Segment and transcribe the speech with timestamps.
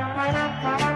[0.00, 0.89] Thank you.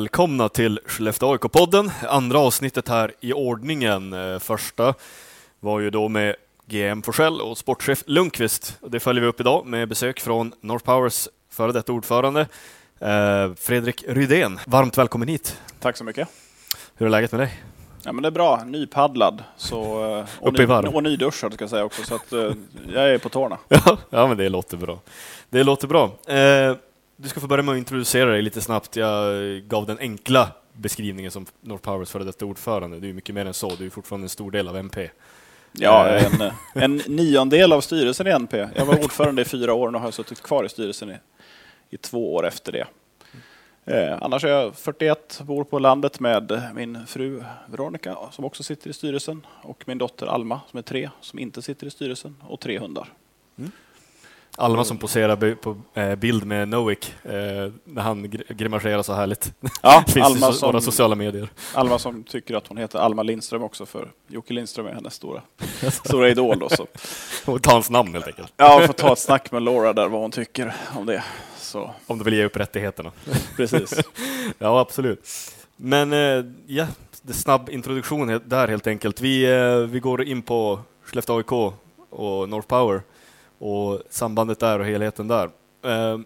[0.00, 4.12] Välkomna till Skellefteå AIK-podden, andra avsnittet här i ordningen.
[4.12, 4.94] Eh, Första
[5.60, 8.78] var ju då med GM Forsell och sportchef Lundqvist.
[8.88, 12.40] Det följer vi upp idag med besök från North Powers före detta ordförande
[12.98, 14.58] eh, Fredrik Rydén.
[14.66, 15.60] Varmt välkommen hit.
[15.80, 16.28] Tack så mycket.
[16.94, 17.62] Hur är läget med dig?
[18.02, 18.62] Ja, men det är bra.
[18.66, 19.82] Nypaddlad så,
[20.18, 20.94] eh, och, i varv.
[20.94, 22.02] och nyduschad ska jag säga också.
[22.02, 22.32] Så att,
[22.94, 23.58] jag är på tårna.
[24.10, 24.98] Ja, men det låter bra.
[25.50, 26.10] Det låter bra.
[27.22, 28.96] Du ska få börja med att introducera dig lite snabbt.
[28.96, 33.00] Jag gav den enkla beskrivningen som North Powers före detta ordförande.
[33.00, 33.74] Du är mycket mer än så.
[33.74, 35.10] Du är fortfarande en stor del av MP.
[35.72, 36.42] Ja, Eh.
[36.42, 38.68] en, en niondel av styrelsen i NP.
[38.76, 41.16] Jag var ordförande i fyra år och har suttit kvar i styrelsen i,
[41.90, 42.86] i två år efter det.
[43.84, 48.90] Eh, annars är jag 41, bor på landet med min fru Veronica som också sitter
[48.90, 52.60] i styrelsen och min dotter Alma som är tre som inte sitter i styrelsen och
[52.60, 53.12] tre hundar.
[54.56, 57.32] Alma som poserar på eh, bild med Noik eh,
[57.84, 59.52] när han gr- grimaserar så härligt.
[59.82, 61.48] Ja, Finns Alma i som, sociala medier.
[61.74, 65.42] Alma som tycker att hon heter Alma Lindström också för Jocke Lindström är hennes stora,
[66.04, 66.58] stora idol.
[66.58, 66.86] Då, så.
[67.46, 68.52] Och ta hans namn helt enkelt.
[68.56, 71.24] Ja, får ta ett snack med Laura där vad hon tycker om det.
[71.58, 73.12] Så, Om du vill ge upp rättigheterna.
[73.56, 74.00] precis.
[74.58, 75.28] Ja, absolut.
[75.76, 76.86] Men eh, ja,
[77.32, 79.20] snabb introduktion där helt enkelt.
[79.20, 79.46] Vi,
[79.90, 81.52] vi går in på Skellefteå AIK
[82.10, 83.02] och North Power
[83.60, 85.50] och sambandet där och helheten där.
[85.84, 86.18] Eh,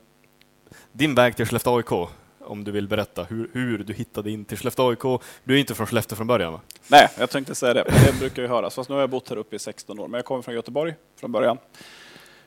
[0.92, 2.08] din väg till Skellefteå AIK,
[2.40, 5.22] om du vill berätta hur, hur du hittade in till Skellefteå AIK.
[5.44, 6.60] Du är inte från Skellefteå från början va?
[6.88, 7.84] Nej, jag tänkte säga det.
[8.06, 8.74] Det brukar ju höras.
[8.74, 10.08] Fast nu har jag bott här uppe i 16 år.
[10.08, 11.58] Men jag kommer från Göteborg från början.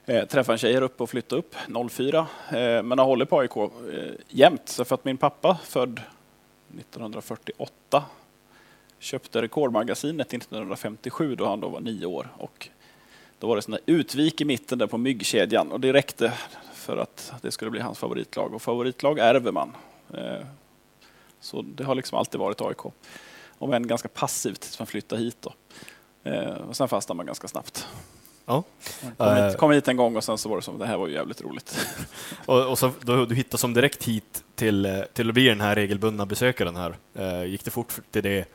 [0.05, 1.55] Eh, träffade en tjej här uppe och flyttade upp
[1.91, 2.27] 04.
[2.49, 3.69] Eh, men har hållit på AIK eh,
[4.27, 4.69] jämt.
[4.69, 6.01] Så för att min pappa, född
[6.79, 8.03] 1948,
[8.99, 12.27] köpte Rekordmagasinet 1957 då han då var nio år.
[12.37, 12.69] Och
[13.39, 16.33] då var det sån där utvik i mitten där på myggkedjan och det räckte
[16.73, 18.53] för att det skulle bli hans favoritlag.
[18.53, 19.75] Och favoritlag ärver man.
[20.13, 20.45] Eh,
[21.41, 22.93] så det har liksom alltid varit AIK.
[23.59, 25.37] Om än ganska passivt tills man flyttade hit.
[25.41, 25.53] Då.
[26.23, 27.87] Eh, och sen fastnade man ganska snabbt.
[28.45, 28.63] Ja.
[29.17, 29.47] Kom, Eh.
[29.47, 31.13] hit, kom hit en gång och sen så var det som det här var ju
[31.13, 31.87] jävligt roligt.
[32.45, 35.61] Och, och så, då, du hittade som direkt hit till, eh, till att bli den
[35.61, 36.95] här regelbundna besökaren här.
[37.15, 38.45] Eh, gick det fort till det,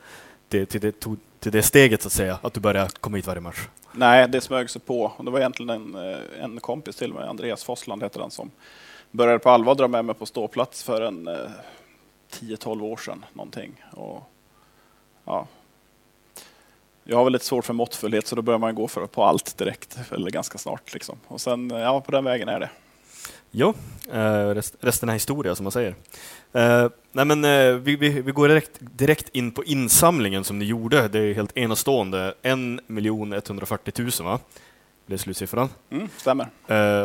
[0.53, 3.41] till, till, det, till det steget så att säga, att du började komma hit varje
[3.41, 3.67] match?
[3.91, 5.13] Nej, det smög sig på.
[5.17, 8.51] Och det var egentligen en, eh, en kompis till mig, Andreas Fossland heter han, som
[9.11, 11.51] började på allvar dra med mig på ståplats för en eh,
[12.31, 13.83] 10-12 år sedan någonting.
[13.91, 14.23] Och,
[15.25, 15.47] ja.
[17.03, 19.57] Jag har väl lite svårt för måttfullhet så då börjar man gå för på allt
[19.57, 20.93] direkt, eller ganska snart.
[20.93, 21.17] Liksom.
[21.27, 22.69] Och sen, ja, på den vägen är det.
[23.55, 23.73] Jo,
[24.11, 25.95] eh, rest, resten är historia som man säger.
[26.53, 30.65] Eh, nej men, eh, vi, vi, vi går direkt, direkt in på insamlingen som ni
[30.65, 31.07] gjorde.
[31.07, 32.33] Det är helt enastående.
[32.41, 32.57] 1
[33.49, 34.39] 140 000 va?
[35.05, 35.69] Det är slutsiffran.
[35.89, 36.47] Mm, stämmer.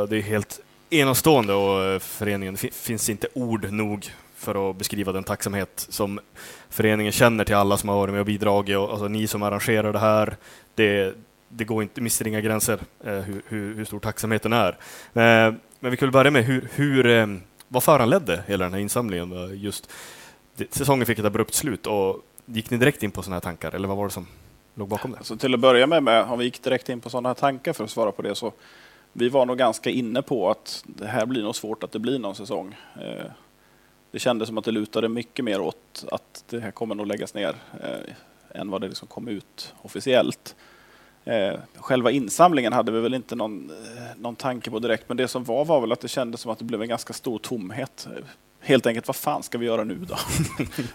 [0.06, 0.60] Det är helt
[0.90, 6.20] enastående och föreningen, finns inte ord nog för att beskriva den tacksamhet som
[6.68, 8.76] föreningen känner till alla som har varit med och bidragit.
[8.76, 10.36] Och, alltså, ni som arrangerar det här,
[10.74, 11.14] det,
[11.48, 14.78] det går inte, mister inga gränser eh, hur, hur, hur stor tacksamheten är.
[15.14, 18.80] Eh, men vi kan väl börja med hur, hur, ehm, vad föranledde hela den här
[18.80, 19.60] insamlingen?
[19.60, 19.90] Just,
[20.70, 23.88] säsongen fick ett abrupt slut och gick ni direkt in på sådana här tankar eller
[23.88, 24.26] vad var det som
[24.74, 25.24] låg bakom det?
[25.24, 27.72] Så till att börja med, med, om vi gick direkt in på sådana här tankar
[27.72, 28.52] för att svara på det, så
[29.12, 32.18] vi var nog ganska inne på att det här blir nog svårt att det blir
[32.18, 32.76] någon säsong.
[33.00, 33.30] Eh,
[34.10, 37.34] det kändes som att det lutade mycket mer åt att det här kommer nog läggas
[37.34, 40.56] ner eh, än vad det liksom kom ut officiellt.
[41.28, 45.28] Eh, själva insamlingen hade vi väl inte någon, eh, någon tanke på direkt, men det
[45.28, 48.08] som var var väl att det kändes som att det blev en ganska stor tomhet.
[48.60, 50.16] Helt enkelt, vad fan ska vi göra nu då?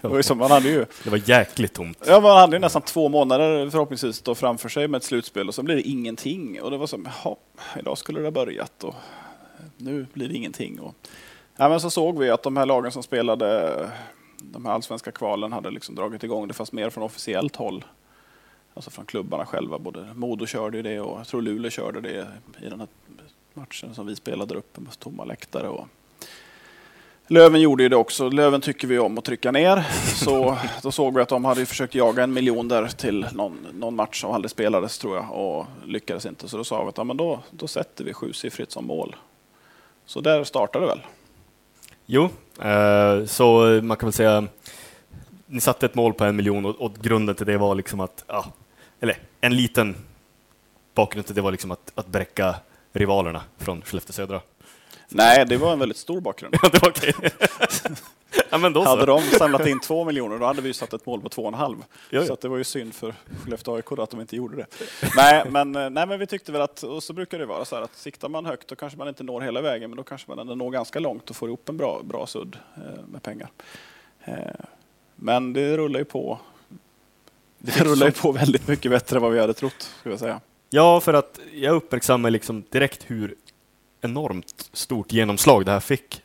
[0.00, 1.98] det var man hade ju Det var jäkligt tomt.
[2.06, 5.54] Ja, man hade ju nästan två månader förhoppningsvis då framför sig med ett slutspel och
[5.54, 6.62] så blir det ingenting.
[6.62, 7.36] Och det var som, jaha,
[7.78, 8.94] idag skulle det ha börjat och
[9.76, 10.80] nu blir det ingenting.
[10.80, 10.94] Och,
[11.56, 13.90] ja, men så såg vi att de här lagen som spelade
[14.42, 17.84] de här allsvenska kvalen hade liksom dragit igång det fast mer från officiellt håll.
[18.74, 19.78] Alltså från klubbarna själva.
[19.78, 22.26] Både Modo körde det och jag tror Luleå körde det
[22.62, 22.88] i den här
[23.54, 25.68] matchen som vi spelade där uppe med tomma läktare.
[25.68, 25.88] Och
[27.26, 28.28] Löven gjorde det också.
[28.28, 29.84] Löven tycker vi om att trycka ner.
[30.14, 33.96] Så då såg vi att de hade försökt jaga en miljon där till någon, någon
[33.96, 36.48] match som aldrig spelades tror jag och lyckades inte.
[36.48, 39.16] Så då sa vi att ja, men då, då sätter vi sjusiffrigt som mål.
[40.06, 41.00] Så där startade det väl.
[42.06, 42.28] Jo,
[42.62, 44.44] eh, så man kan väl säga
[45.46, 48.24] ni satte ett mål på en miljon och, och grunden till det var liksom att
[48.26, 48.44] ja,
[49.04, 49.96] eller en liten
[50.94, 52.54] bakgrund till det var liksom att, att bräcka
[52.92, 54.40] rivalerna från Skellefteå Södra.
[55.08, 56.54] Nej, det var en väldigt stor bakgrund.
[56.62, 57.14] Ja, det var okej.
[58.50, 58.88] ja, men då så.
[58.88, 61.42] Hade de samlat in två miljoner, då hade vi ju satt ett mål på två
[61.42, 61.76] och en halv.
[62.10, 62.26] Ja, ja.
[62.26, 64.66] Så det var ju synd för Skellefteå AIK att de inte gjorde det.
[65.16, 67.76] nej, men, eh, nej, men vi tyckte väl att, och så brukar det vara så
[67.76, 70.30] här att siktar man högt då kanske man inte når hela vägen, men då kanske
[70.30, 73.50] man ändå når ganska långt och får ihop en bra, bra sudd eh, med pengar.
[74.24, 74.34] Eh,
[75.16, 76.38] men det rullar ju på.
[77.64, 80.40] Det rullar ju på väldigt mycket bättre än vad vi hade trott, skulle jag säga.
[80.70, 83.34] Ja, för att jag uppmärksammar liksom direkt hur
[84.00, 86.22] enormt stort genomslag det här fick.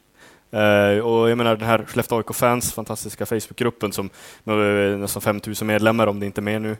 [0.51, 4.09] Eh, och jag menar den här Skellefteå AIK-fans fantastiska Facebookgruppen som
[4.43, 6.71] med nästan 5000 medlemmar, om det inte är mer nu.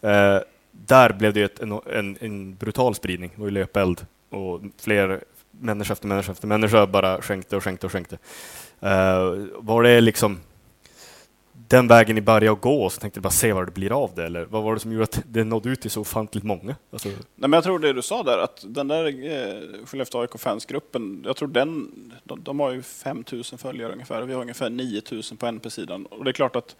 [0.00, 0.40] Eh,
[0.70, 5.20] där blev det ett, en, en, en brutal spridning, det var ju löpeld och fler
[5.50, 8.18] människa efter människa efter människa bara skänkte och skänkte och skänkte.
[8.80, 10.40] Eh, var det liksom
[11.68, 14.10] den vägen ni började gå och så tänkte du bara se vad det blir av
[14.14, 14.24] det?
[14.24, 16.76] Eller vad var det som gjorde att det nådde ut till så ofantligt många?
[16.92, 20.38] Alltså, Nej, men jag tror det du sa där, att den där eh, Skellefteå AIK
[20.38, 21.90] fansgruppen, jag tror den,
[22.24, 26.06] de, de har ju 5000 följare ungefär, och vi har ungefär 9000 på NP-sidan.
[26.06, 26.76] Och det är klart att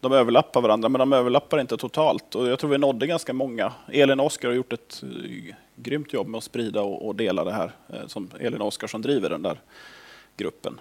[0.00, 2.34] de överlappar varandra, men de överlappar inte totalt.
[2.34, 3.72] Och jag tror vi nådde ganska många.
[3.88, 7.44] Elin och Oskar har gjort ett eh, grymt jobb med att sprida och, och dela
[7.44, 9.60] det här, eh, som Elin och Oskar som driver den där
[10.36, 10.80] gruppen.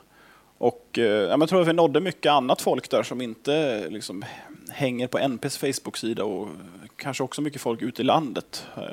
[0.58, 3.86] Och eh, ja, men jag tror att vi nådde mycket annat folk där som inte
[3.90, 4.26] liksom,
[4.70, 6.48] hänger på NPs Facebook-sida och
[6.96, 8.84] kanske också mycket folk ute i landet eh,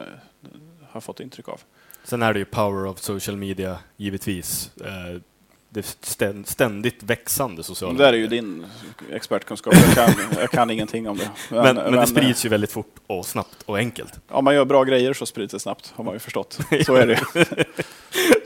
[0.91, 1.61] har fått intryck av.
[2.05, 4.71] Sen är det ju power of social media, givetvis.
[4.77, 5.21] Eh,
[5.69, 5.97] det
[6.45, 8.67] ständigt växande sociala Det där är ju din
[9.13, 11.31] expertkunskap, jag kan, jag kan ingenting om det.
[11.51, 14.21] Men, men, det eh, sprids ju väldigt fort och snabbt och enkelt.
[14.29, 16.59] Om man gör bra grejer så sprids det snabbt, har man ju förstått.
[16.87, 17.45] Så är det ju.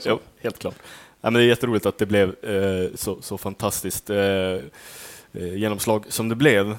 [0.05, 0.75] Jo, helt klart.
[1.21, 4.61] Ja, men det är jätteroligt att det blev eh, så, så fantastiskt eh, eh,
[5.33, 6.75] genomslag som det blev.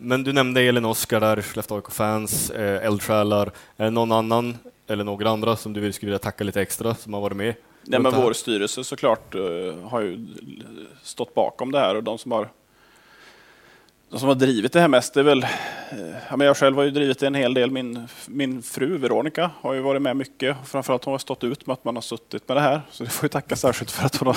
[0.00, 3.50] Men du nämnde Elin Oskar där, Skellefteå AIK-fans, eldsjälar.
[3.76, 7.14] Är det någon annan eller några andra som du skulle vilja tacka lite extra som
[7.14, 7.54] har varit med?
[7.82, 9.34] Nej, men vår styrelse såklart
[9.84, 10.26] har ju
[11.02, 12.48] stått bakom det här och de som har
[14.14, 15.48] de som har drivit det här mest det är väl, eh,
[16.30, 17.70] ja, jag själv har ju drivit det en hel del.
[17.70, 20.56] Min, min fru Veronica har ju varit med mycket.
[20.64, 22.80] Framförallt hon har stått ut med att man har suttit med det här.
[22.90, 24.36] Så det får jag tacka särskilt för att hon har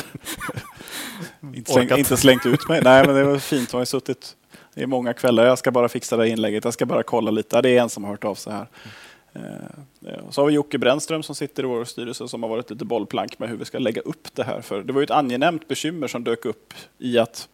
[1.55, 2.81] inte, slängt, inte slängt ut mig.
[2.83, 3.71] Nej, men det var fint.
[3.71, 4.35] Hon har ju suttit
[4.75, 5.45] i många kvällar.
[5.45, 6.63] Jag ska bara fixa det här inlägget.
[6.63, 7.55] Jag ska bara kolla lite.
[7.55, 8.67] Ja, det är en som har hört av sig här.
[9.33, 12.69] Eh, och Så har vi Jocke Brännström som sitter i vår styrelse som har varit
[12.69, 14.61] lite bollplank med hur vi ska lägga upp det här.
[14.61, 17.49] För det var ju ett angenämt bekymmer som dök upp i att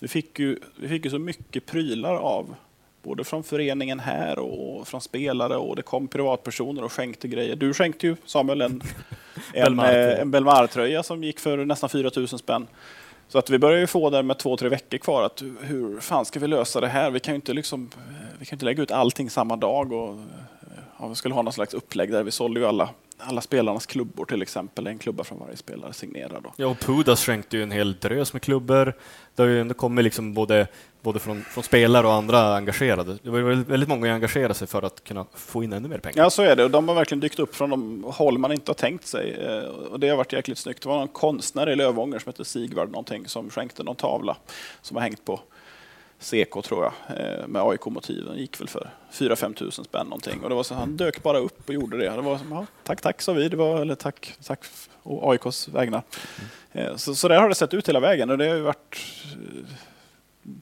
[0.00, 2.54] vi fick ju, vi fick ju så mycket prylar av
[3.02, 7.56] både från föreningen här och från spelare och det kom privatpersoner och skänkte grejer.
[7.56, 8.82] Du skänkte ju Samuel en,
[9.54, 12.66] en, eh, en Belmar-tröja som gick för nästan 4 000 spänn.
[13.28, 16.24] Så att vi börjar ju få där med två, tre veckor kvar att hur fan
[16.24, 17.10] ska vi lösa det här?
[17.10, 17.90] Vi kan ju inte, liksom,
[18.38, 20.18] vi kan inte lägga ut allting samma dag och
[20.98, 24.24] ja, vi skulle ha någon slags upplägg där vi sålde ju alla, alla spelarnas klubbor
[24.24, 24.86] till exempel.
[24.86, 26.42] En klubba från varje spelare signerad.
[26.42, 26.52] Då.
[26.56, 28.92] Ja, och Pudas skänkte ju en hel drös med klubbor.
[29.34, 30.66] Det har ju kommit liksom både,
[31.02, 33.18] både från, från spelare och andra engagerade.
[33.22, 36.22] Det var väldigt- många som engagerade sig för att kunna få in ännu mer pengar.
[36.22, 36.64] Ja, så är det.
[36.64, 39.32] Och de har verkligen dykt upp från de håll man inte har tänkt sig.
[39.32, 40.82] Eh, Och det har varit jäkligt snyggt.
[40.82, 44.36] Det var någon konstnär i Lövånger som heter Sigvard någonting som skänkte någon tavla
[44.82, 45.40] som har hängt på
[46.18, 48.36] CK tror jag, eh, med AIK-motiven.
[48.38, 50.40] gick väl för 4-5 tusen spänn någonting.
[50.42, 52.10] Och det var så, han dök bara upp och gjorde det.
[52.10, 53.48] Det var som, ja, tack, tack sa vi.
[53.48, 54.60] Det var, eller tack, tack
[55.02, 56.02] å AIKs vägnar.
[56.72, 58.30] Eh, Så, så där har det sett ut hela vägen.
[58.30, 58.96] Och det har ju varit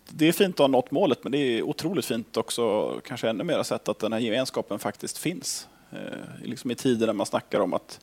[0.08, 3.44] det är fint att ha nått målet, men det är otroligt fint också, kanske ännu
[3.44, 5.68] mer sett att den här gemenskapen faktiskt finns.
[5.92, 5.98] Eh,
[6.44, 8.00] liksom I tider när man snackar om att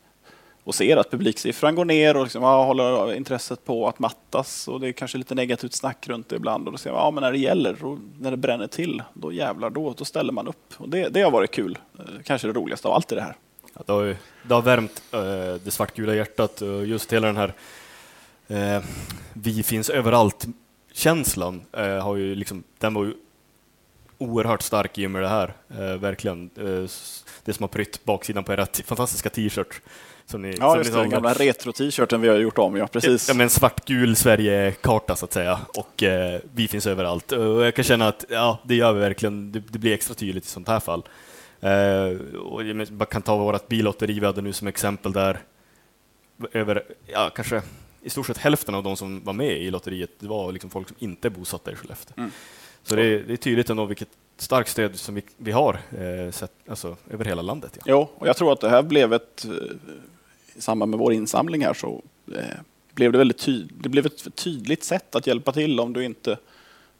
[0.63, 4.79] och ser att publiksiffran går ner och liksom, ja, håller intresset på att mattas och
[4.79, 7.21] det är kanske lite negativt snack runt det ibland och då ser man, ja men
[7.21, 10.73] när det gäller och när det bränner till, då jävlar, då, då ställer man upp.
[10.77, 13.35] Och det, det har varit kul, eh, kanske det roligaste av allt i det här.
[13.73, 15.19] Ja, det, har ju, det har värmt äh,
[15.63, 17.53] det svartgula hjärtat och just hela den här
[18.47, 18.83] äh,
[19.33, 23.13] vi finns överallt-känslan äh, har ju liksom, den var ju
[24.21, 25.53] oerhört stark i och med det här.
[25.69, 26.49] Eh, verkligen.
[26.57, 26.89] Eh,
[27.45, 29.81] det som har prytt baksidan på era fantastiska t-shirt.
[30.25, 33.27] Som ni, Ja, som just det, den gamla retro-t-shirten vi har gjort om, ja precis.
[33.27, 35.59] Ja, men svartgul Sverige-karta så att säga.
[35.77, 37.31] Och eh, vi finns överallt.
[37.31, 39.51] Och jag kan känna att ja, det gör vi verkligen.
[39.51, 41.03] Det, det blir extra tydligt i sånt här fall.
[41.59, 42.61] Eh, och
[42.91, 45.39] bara kan ta vårt billotteri vi hade nu som exempel där.
[46.51, 47.61] Över, ja, kanske
[48.01, 50.87] i stort sett hälften av de som var med i lotteriet, det var liksom folk
[50.87, 52.13] som inte är bosatta i Skellefteå.
[52.17, 52.31] Mm.
[52.83, 56.31] Så det är, det är tydligt ändå vilket starkt stöd som vi, vi har eh,
[56.31, 57.71] sett, alltså, över hela landet.
[57.75, 57.81] Ja.
[57.85, 59.51] Jo, och jag tror att det här blev ett, eh,
[60.55, 62.01] i samband med vår insamling här så
[62.35, 62.43] eh,
[62.93, 66.37] blev det väldigt tyd, det blev ett tydligt sätt att hjälpa till om du inte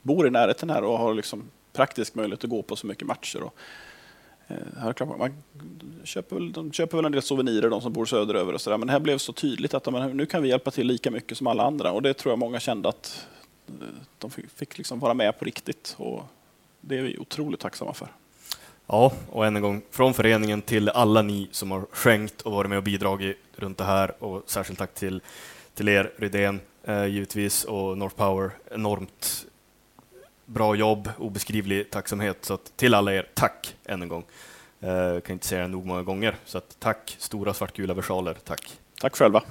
[0.02, 3.44] bor i närheten här och har liksom praktisk möjlighet att gå på så mycket matcher.
[3.44, 3.56] Och,
[4.48, 5.44] eh, Här klart, man
[6.04, 8.78] köper väl, de köper väl en del souvenirer, de som bor söderöver och sådär.
[8.78, 11.38] Men det här blev så tydligt att de, nu kan vi hjälpa till lika mycket
[11.38, 11.92] som alla andra.
[11.92, 13.28] Och det tror jag många kände att
[14.18, 15.96] de fick liksom vara med på riktigt.
[15.98, 16.24] Och
[16.82, 18.08] det är vi otroligt tacksamma för.
[18.88, 22.70] Ja, och än en gång från föreningen till alla ni som har skänkt och varit
[22.70, 25.22] med och bidragit runt det här och särskilt tack till,
[25.74, 28.51] till er Rydén eh, givetvis och North Power.
[28.72, 29.46] Enormt
[30.46, 32.46] bra jobb, obeskrivlig tacksamhet.
[32.46, 34.24] Så att till alla er, tack än en gång.
[34.80, 36.36] Eh, kan inte säga det nog många gånger.
[36.46, 38.80] Så att tack, stora svartgula versaler, tack.
[39.01, 39.44] Tack själva.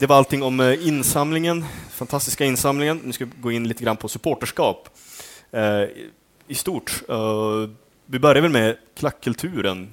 [0.00, 3.00] Det var allting om eh, insamlingen, fantastiska insamlingen.
[3.04, 4.88] Nu ska vi gå in lite grann på supporterskap
[5.50, 5.82] eh,
[6.46, 7.02] i stort.
[7.08, 7.68] Eh,
[8.06, 9.92] vi börjar väl med klackkulturen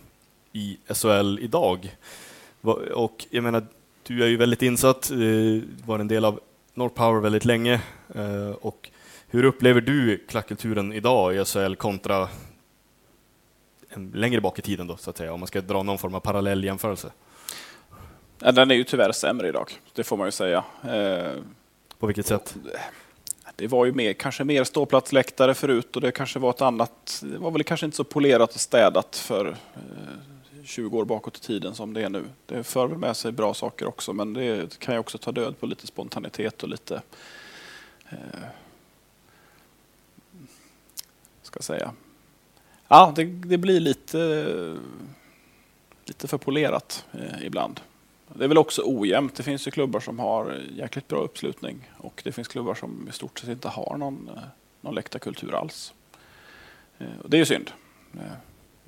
[0.54, 1.96] i SHL idag.
[2.94, 3.66] Och jag menar,
[4.04, 5.12] du är ju väldigt insatt,
[5.86, 6.40] var en del av
[6.74, 7.82] North Power väldigt länge.
[8.62, 8.90] Och
[9.28, 12.30] hur upplever du klackkulturen idag i SHL kontra
[14.14, 16.20] längre bak i tiden då, så att säga, om man ska dra någon form av
[16.20, 17.12] parallell jämförelse?
[18.40, 20.64] Den är ju tyvärr sämre idag, det får man ju säga.
[20.84, 21.32] Eh,
[22.00, 22.56] På vilket sätt?
[23.56, 27.38] Det var ju mer, kanske mer ståplatsläktare förut och det kanske var ett annat, det
[27.38, 29.56] var väl kanske inte så polerat och städat för
[30.66, 32.24] 20 eh, år bakåt i tiden som det är nu.
[32.46, 35.60] Det för väl med sig bra saker också men det kan ju också ta död
[35.60, 37.02] på lite spontanitet och lite
[38.10, 38.18] eh,
[41.42, 41.92] ska säga.
[42.88, 44.78] Ja, det, det blir lite
[46.06, 47.80] lite för polerat eh, ibland.
[48.34, 49.36] Det är väl också ojämnt.
[49.36, 53.12] Det finns ju klubbar som har jäkligt bra uppslutning och det finns klubbar som i
[53.12, 54.44] stort sett inte har någon, eh,
[54.82, 55.94] någon läktarkultur alls.
[56.98, 57.72] Eh, och det är ju synd
[58.14, 58.22] eh,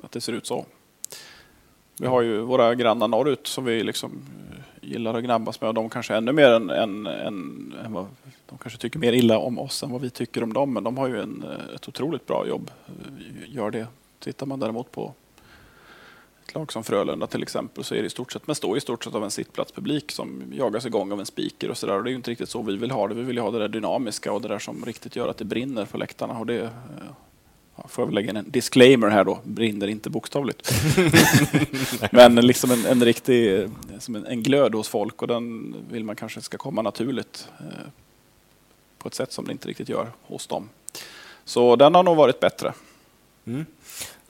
[0.03, 0.65] att det ser ut så.
[1.99, 4.11] Vi har ju våra grannar norrut som vi liksom
[4.81, 8.07] gillar att gnabbas med och de kanske ännu mer än, än, än, än vad,
[8.45, 10.73] de kanske tycker mer illa om oss än vad vi tycker om dem.
[10.73, 12.71] Men de har ju en, ett otroligt bra jobb.
[13.47, 13.87] Gör det.
[14.19, 15.13] Tittar man däremot på
[16.49, 18.81] ett lag som Frölunda till exempel så är det i stort sett, men står i
[18.81, 22.01] stort sett av en sittplatspublik som jagas igång av en speaker och sådär.
[22.01, 23.13] Det är ju inte riktigt så vi vill ha det.
[23.13, 25.45] Vi vill ju ha det där dynamiska och det där som riktigt gör att det
[25.45, 26.39] brinner på läktarna.
[26.39, 26.69] Och det, eh,
[27.87, 30.71] får jag väl lägga in en disclaimer här då, brinner inte bokstavligt.
[32.11, 36.15] men liksom en, en riktig, som en, en, glöd hos folk och den vill man
[36.15, 37.89] kanske ska komma naturligt eh,
[38.97, 40.69] på ett sätt som det inte riktigt gör hos dem.
[41.45, 42.73] Så den har nog varit bättre.
[43.45, 43.65] Mm.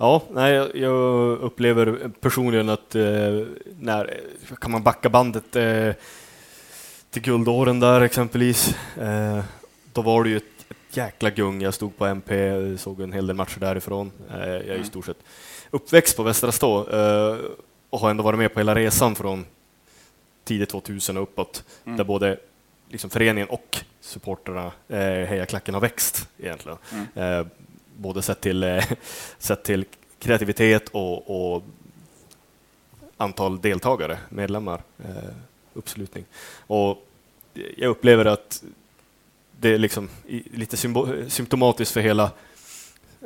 [0.02, 3.46] Ja, nej, jag upplever personligen att eh,
[3.80, 4.20] när
[4.62, 5.94] kan man backa bandet eh,
[7.10, 9.44] till guldåren där exempelvis, eh,
[9.94, 11.62] då var det ju ett, ett jäkla gung.
[11.62, 14.12] Jag stod på MP, såg en hel del matcher därifrån.
[14.30, 14.84] Eh, jag är i mm.
[14.84, 15.24] stort sett
[15.72, 17.38] uppväxt på Västra Stå eh,
[17.90, 19.46] och har ändå varit med på hela resan från
[20.44, 21.98] tidigt 2000 och uppåt, mm.
[21.98, 22.38] där både
[22.90, 26.78] liksom föreningen och supporterna, eh, hejaklacken, har växt egentligen.
[27.16, 27.50] Mm.
[28.00, 28.84] Både sett till, eh,
[29.38, 29.86] sett till
[30.20, 31.64] kreativitet och, och
[33.18, 35.34] antal deltagare, medlemmar, eh,
[35.74, 36.26] uppslutning.
[36.68, 37.08] Och
[37.78, 38.64] jag upplever att
[39.60, 40.10] det är liksom
[40.54, 40.78] lite
[41.30, 42.32] symptomatiskt för hela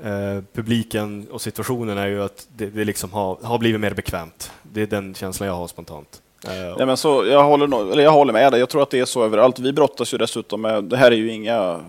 [0.03, 4.51] eh, publiken och situationen är ju att det, det liksom har, har blivit mer bekvämt.
[4.63, 6.21] Det är den känslan jag har spontant.
[6.47, 8.59] Eh, Nej, men så, jag, håller, eller jag håller med dig.
[8.59, 9.59] Jag tror att det är så överallt.
[9.59, 11.79] Vi brottas ju dessutom med, det här är ju inga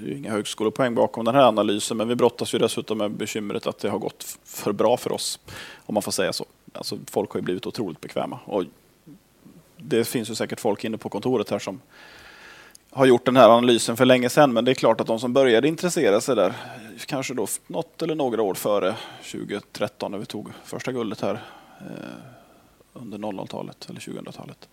[0.00, 3.66] det är inga högskolepoäng bakom den här analysen, men vi brottas ju dessutom med bekymret
[3.66, 5.38] att det har gått för bra för oss,
[5.86, 6.44] om man får säga så.
[6.72, 8.38] Alltså, folk har ju blivit otroligt bekväma.
[8.44, 8.64] Och
[9.76, 11.80] det finns ju säkert folk inne på kontoret här som
[12.90, 15.32] har gjort den här analysen för länge sedan, men det är klart att de som
[15.32, 16.52] började intressera sig där,
[17.06, 18.94] kanske då något eller några år före
[19.32, 21.42] 2013 när vi tog första guldet här
[21.80, 21.86] eh,
[22.92, 24.68] under 00-talet eller 2000-talet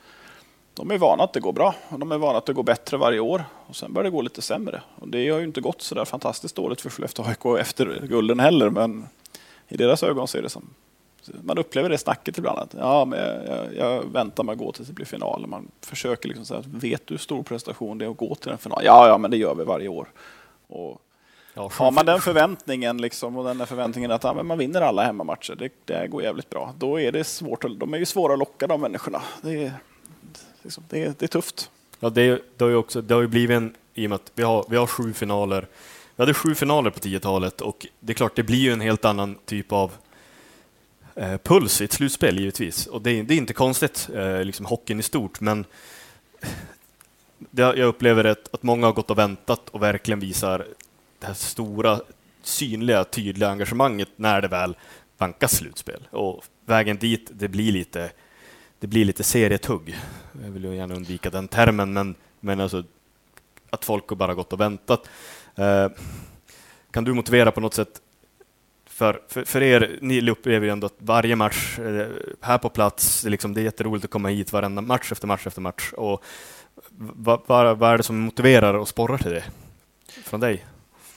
[0.73, 2.97] de är vana att det går bra och de är vana att det går bättre
[2.97, 3.45] varje år.
[3.67, 4.81] Och Sen börjar det gå lite sämre.
[4.95, 8.39] Och det har ju inte gått så där fantastiskt dåligt för Skellefteå AIK efter gulden
[8.39, 9.07] heller, men
[9.67, 10.69] i deras ögon ser det som...
[11.41, 14.71] Man upplever det snacket ibland, att ja, men jag, jag, jag väntar med att gå
[14.71, 15.47] tills det blir final.
[15.47, 18.57] Man försöker liksom säga, vet du hur stor prestation det är att gå till en
[18.57, 18.81] final?
[18.85, 20.07] Ja, ja, men det gör vi varje år.
[20.67, 21.01] Och
[21.55, 25.03] Ja, har man den förväntningen liksom, och den där förväntningen att ja, man vinner alla
[25.03, 26.73] hemmamatcher, det, det går jävligt bra.
[26.77, 27.65] Då är det svårt.
[27.79, 29.21] De är ju svåra att locka de människorna.
[29.41, 29.73] Det är,
[30.63, 31.69] Liksom, det, är, det är tufft.
[31.99, 34.31] Ja, det, det, har ju också, det har ju blivit en, i och med att
[34.35, 35.67] vi har, vi har sju finaler.
[36.15, 39.05] Vi hade sju finaler på 10-talet och det är klart, det blir ju en helt
[39.05, 39.91] annan typ av
[41.15, 42.87] eh, puls i ett slutspel givetvis.
[42.87, 45.65] Och det, det är inte konstigt, eh, liksom hockeyn i stort, men
[47.37, 50.67] det, jag upplever att, att många har gått och väntat och verkligen visar
[51.19, 52.01] det här stora,
[52.43, 54.75] synliga, tydliga engagemanget när det väl
[55.17, 56.07] vankas slutspel.
[56.11, 58.11] Och vägen dit, det blir lite,
[58.83, 59.99] det blir lite serietugg
[60.43, 62.83] Jag vill ju gärna undvika den termen, men, men alltså
[63.69, 65.09] att folk har bara gått och väntat.
[65.55, 65.87] Eh,
[66.91, 68.01] kan du motivera på något sätt
[68.85, 72.07] för, för, för, er, ni upplever ju ändå att varje match eh,
[72.41, 75.27] här på plats, det är, liksom, det är jätteroligt att komma hit varenda match efter
[75.27, 75.93] match efter match.
[75.93, 76.23] Och
[76.97, 79.43] vad, vad, vad är det som motiverar och sporrar till det
[80.23, 80.65] från dig?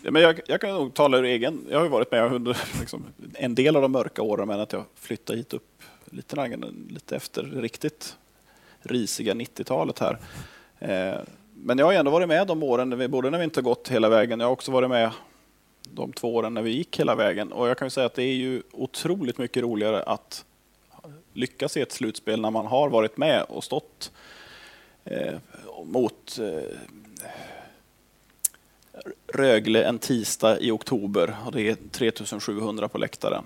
[0.03, 1.67] Ja, men jag, jag, kan nog tala ur egen.
[1.71, 3.05] Jag har ju varit med under liksom,
[3.35, 5.63] en del av de mörka åren, men att jag flyttade hit upp
[6.11, 6.57] lite,
[6.89, 8.17] lite efter riktigt
[8.81, 10.19] risiga 90-talet här.
[10.79, 11.21] Eh,
[11.55, 14.41] men jag har ändå varit med de åren, både när vi inte gått hela vägen,
[14.41, 15.11] jag har också varit med
[15.83, 17.53] de två åren när vi gick hela vägen.
[17.53, 20.45] Och jag kan säga att det är ju otroligt mycket roligare att
[21.33, 24.13] lyckas i ett slutspel när man har varit med och stått
[25.05, 25.35] eh,
[25.85, 26.79] mot eh,
[29.35, 33.45] Rögle en tisdag i oktober och det är 3700 på läktaren.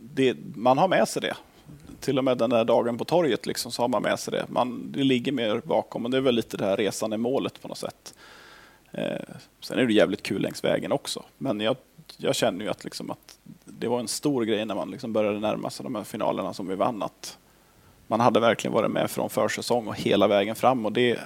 [0.00, 1.36] Det, man har med sig det.
[2.00, 4.44] Till och med den där dagen på torget liksom, så har man med sig det.
[4.48, 7.62] Man, det ligger mer bakom och det är väl lite det här resan är målet
[7.62, 8.14] på något sätt.
[8.92, 11.22] Eh, sen är det jävligt kul längs vägen också.
[11.38, 11.76] Men jag,
[12.16, 15.40] jag känner ju att, liksom att det var en stor grej när man liksom började
[15.40, 17.02] närma sig de här finalerna som vi vann.
[17.02, 17.38] Att
[18.06, 20.86] man hade verkligen varit med från försäsong och hela vägen fram.
[20.86, 21.18] Och det,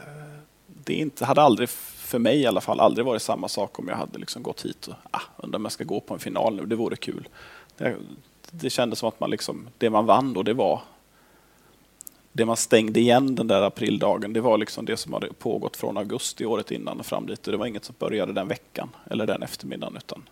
[0.66, 3.96] det inte, hade aldrig, för mig i alla fall, aldrig varit samma sak om jag
[3.96, 6.66] hade liksom gått hit och ah, undrar om jag ska gå på en final nu.
[6.66, 7.28] Det vore kul.
[7.76, 7.96] Det,
[8.60, 10.80] det kändes som att man liksom, det man vann då, det var
[12.36, 15.96] det man stängde igen den där aprildagen, det var liksom det som hade pågått från
[15.96, 17.42] augusti året innan och fram dit.
[17.42, 19.96] Det var inget som började den veckan eller den eftermiddagen.
[19.96, 20.22] Utan,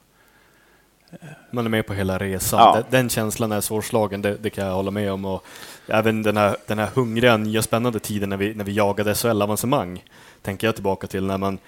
[1.11, 1.19] eh,
[1.51, 2.61] man är med på hela resan.
[2.61, 2.83] Ja.
[2.91, 5.25] Den känslan är svårslagen, det, det, kan jag hålla med om.
[5.25, 5.45] Och
[5.87, 10.05] även den här, den här hungriga, nya, spännande tiden när vi, när vi jagade SHL-avancemang,
[10.43, 11.59] tänker jag tillbaka till när man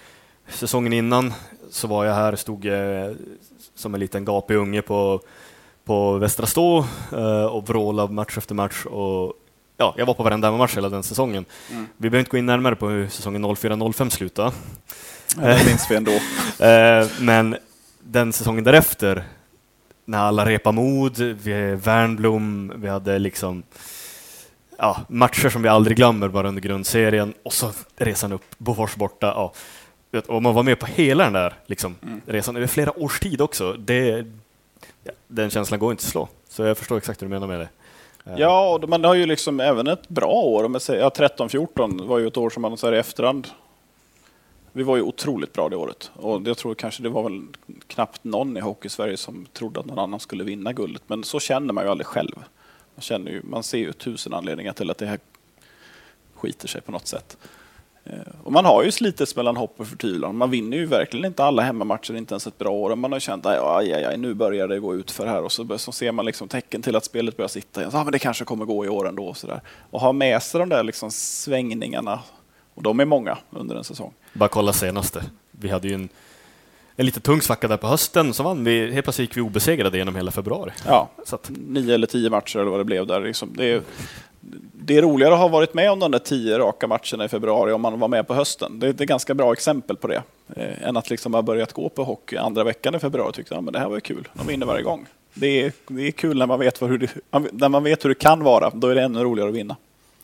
[0.49, 1.33] säsongen innan
[1.71, 3.13] så var jag här, stod eh,
[3.75, 5.21] som en liten gapig unge på,
[5.87, 9.33] på Västra Stå eh, och vrålade match efter match och
[9.77, 11.45] ja, jag var på varenda match hela den säsongen.
[11.71, 11.87] Mm.
[11.97, 14.53] Vi behöver inte gå in närmare på hur säsongen 04-05 slutade.
[15.37, 16.13] Det minns vi ändå.
[16.59, 17.57] Eh, men
[18.01, 19.25] den säsongen därefter,
[20.05, 23.63] när alla repade mod, vi Värnblom, vi hade liksom
[24.79, 29.27] ja, matcher som vi aldrig glömmer bara under grundserien och så resan upp, Bofors borta.
[29.27, 29.53] Ja.
[30.27, 32.21] Och man var med på hela den där liksom, mm.
[32.27, 33.73] resan över flera års tid också.
[33.73, 34.27] Det,
[35.29, 36.29] den känslan går inte att slå.
[36.49, 37.69] Så jag förstår exakt hur du menar med det.
[38.27, 38.39] Eh.
[38.39, 40.65] Ja, och man har ju liksom även ett bra år.
[40.65, 43.49] Om säger, ja, 13-14 var ju ett år som man säger i efterhand.
[44.73, 47.43] Vi var ju otroligt bra det året och jag tror kanske det var väl
[47.87, 51.03] knappt någon i Hockey-Sverige som trodde att någon annan skulle vinna guldet.
[51.07, 52.35] Men så känner man ju aldrig själv.
[52.95, 55.19] Man, känner ju, man ser ju tusen anledningar till att det här
[56.35, 57.37] skiter sig på något sätt.
[58.07, 60.37] Eh, och man har ju slitits mellan hopp och förtvivlan.
[60.37, 62.97] Man vinner ju verkligen inte alla hemmamatcher, inte ens ett bra år.
[62.97, 65.53] Man har känt att aj, aj, aj, nu börjar det gå ut för här och
[65.53, 67.91] så, så ser man liksom tecken till att spelet börjar sitta igen.
[67.91, 69.27] Så, ah, men det kanske kommer gå i år ändå.
[69.27, 69.61] Och, så där.
[69.91, 72.21] och ha med sig de där liksom svängningarna,
[72.75, 74.13] och de är många under en säsong.
[74.33, 75.23] Bara kolla senaste.
[75.51, 76.09] Vi hade ju en,
[76.97, 79.99] en lite tung svacka där på hösten, så vann vi, helt plötsligt gick vi obesegrade
[79.99, 80.71] genom hela februari.
[80.87, 83.21] Ja, så att, nio eller tio matcher eller vad det blev där.
[83.21, 83.53] Liksom.
[83.57, 83.83] Det är,
[84.73, 87.73] det är roligare att ha varit med om de där tio raka matcherna i februari
[87.73, 88.79] om man var med på hösten.
[88.79, 90.23] Det är ett ganska bra exempel på det.
[90.57, 93.57] Eh, än att liksom ha börjat gå på hockey andra veckan i februari och tyckte
[93.57, 94.29] att det här var kul.
[94.33, 95.07] De vinner varje gång.
[95.35, 97.11] Det är, det är kul när man, vet hur det,
[97.53, 98.71] när man vet hur det kan vara.
[98.71, 99.77] Då är det ännu roligare att vinna.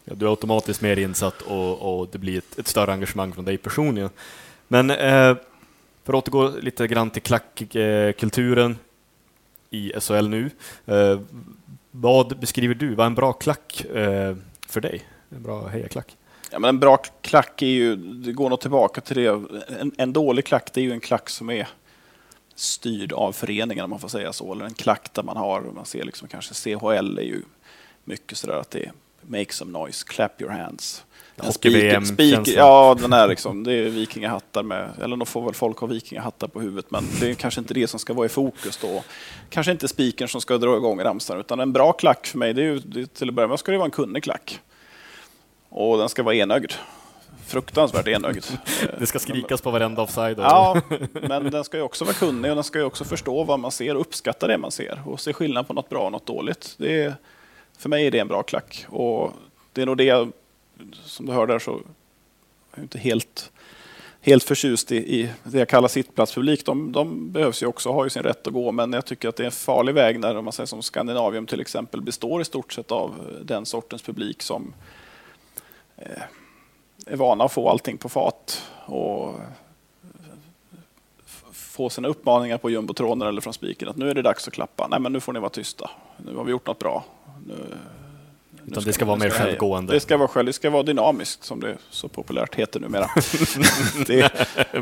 [0.04, 3.44] Ja, du är automatiskt mer insatt och, och det blir ett, ett, större engagemang från
[3.44, 4.10] dig personligen.
[4.68, 5.36] Men eh,
[6.04, 8.78] för att återgå lite grann till klackkulturen
[9.70, 10.50] i SHL nu.
[10.86, 11.20] Eh,
[11.90, 12.94] vad beskriver du?
[12.94, 14.36] Vad är en bra klack eh,
[14.68, 15.02] för dig?
[15.30, 16.16] En bra hejaklack?
[16.50, 19.26] Ja, men en bra klack är ju, det går nog tillbaka till det.
[19.80, 21.68] En, en dålig klack det är ju en klack som är
[22.54, 24.52] styrd av föreningen om man får säga så.
[24.52, 27.42] Eller en klack där man har, man ser liksom kanske CHL är ju
[28.04, 28.92] mycket sådär att det är
[29.26, 31.04] make some noise, clap your hands.
[31.36, 32.04] Hockey-VM
[32.46, 36.48] Ja, den är liksom, det är vikingahattar med, eller då får väl folk ha vikingahattar
[36.48, 39.04] på huvudet, men det är kanske inte det som ska vara i fokus då.
[39.50, 42.62] Kanske inte spiken som ska dra igång ramsan, utan en bra klack för mig, det
[42.62, 44.60] är ju det, till att börja med ska det vara en kunnig klack.
[45.68, 46.72] Och den ska vara enögd.
[47.46, 48.44] Fruktansvärt enögd.
[48.98, 50.38] Det ska skrikas på varenda offside.
[50.38, 50.80] Ja,
[51.12, 53.70] men den ska ju också vara kunnig och den ska ju också förstå vad man
[53.70, 56.74] ser och uppskatta det man ser och se skillnad på något bra och något dåligt.
[56.78, 57.14] Det är,
[57.82, 59.32] för mig är det en bra klack och
[59.72, 60.28] det är nog det
[60.92, 61.80] som du hör där så är
[62.74, 63.52] jag inte helt,
[64.20, 66.66] helt förtjust i, i det jag kallar sittplatspublik.
[66.66, 69.36] De, de behövs ju också, har ju sin rätt att gå, men jag tycker att
[69.36, 72.72] det är en farlig väg när man säger som Skandinavium till exempel består i stort
[72.72, 74.74] sett av eh, den sortens publik som
[75.96, 76.22] eh,
[77.06, 79.34] är vana att få allting på fat och eh,
[81.52, 84.88] få sina uppmaningar på jumbotronen eller från spiken att nu är det dags att klappa.
[84.90, 85.90] Nej, men nu får ni vara tysta.
[86.26, 87.04] Nu har vi gjort något bra.
[87.46, 87.54] Nu,
[88.66, 89.92] Utan det ska vara mer självgående.
[89.92, 93.10] Det ska vara själv, det ska vara dynamiskt som det så populärt heter numera.
[94.06, 94.32] det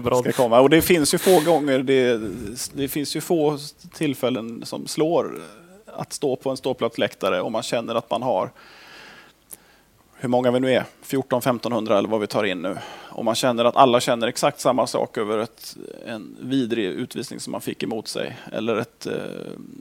[0.02, 0.22] Bra.
[0.22, 0.60] ska komma.
[0.60, 2.20] Och det finns ju få gånger, det,
[2.72, 3.58] det finns ju få
[3.94, 5.40] tillfällen som slår
[5.86, 8.50] att stå på en ståplatsläktare om man känner att man har
[10.16, 12.76] hur många vi nu är, 14-1500 eller vad vi tar in nu.
[13.12, 17.50] Om man känner att alla känner exakt samma sak över ett, en vidrig utvisning som
[17.50, 19.12] man fick emot sig eller ett eh,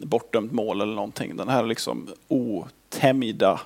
[0.04, 1.38] bortdömt mål eller någonting.
[1.38, 3.60] Den här liksom otämjda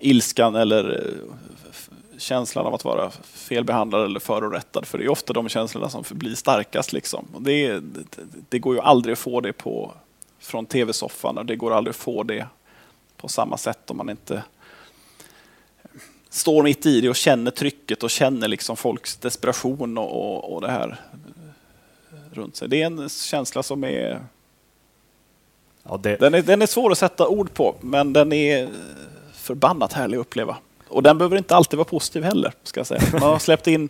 [0.00, 1.34] ilskan eller eh,
[2.18, 4.86] känslan av att vara felbehandlad eller förorättad.
[4.86, 6.92] För det är ofta de känslorna som blir starkast.
[6.92, 7.26] Liksom.
[7.34, 8.04] Och det, det,
[8.48, 9.92] det går ju aldrig att få det på,
[10.38, 12.46] från tv-soffan och det går aldrig att få det
[13.16, 14.42] på samma sätt om man inte
[16.32, 20.60] står mitt i det och känner trycket och känner liksom folks desperation och, och, och
[20.60, 21.00] det här
[22.32, 22.68] runt sig.
[22.68, 24.20] Det är en känsla som är
[25.82, 26.42] Ja, det, den, är...
[26.42, 28.68] den är svår att sätta ord på, men den är
[29.32, 30.56] förbannat härlig att uppleva.
[30.88, 33.02] Och den behöver inte alltid vara positiv heller, ska jag säga.
[33.12, 33.88] Man har släppt in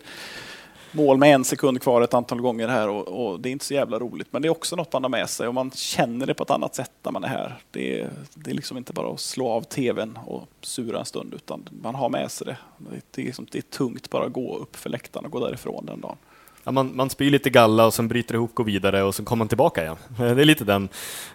[0.93, 3.73] mål med en sekund kvar ett antal gånger här och, och det är inte så
[3.73, 4.27] jävla roligt.
[4.31, 6.51] Men det är också något man har med sig och man känner det på ett
[6.51, 7.57] annat sätt när man är här.
[7.71, 11.33] Det är, det är liksom inte bara att slå av tvn och sura en stund,
[11.33, 12.57] utan man har med sig det.
[12.77, 15.47] Det, det, är, liksom, det är tungt bara att gå upp för läktaren och gå
[15.47, 16.17] därifrån den dagen.
[16.63, 19.39] ja, man, man spyr lite galla och sen bryter ihop, går vidare och sen kommer
[19.39, 19.97] man tillbaka igen.
[20.17, 20.89] Det är lite den,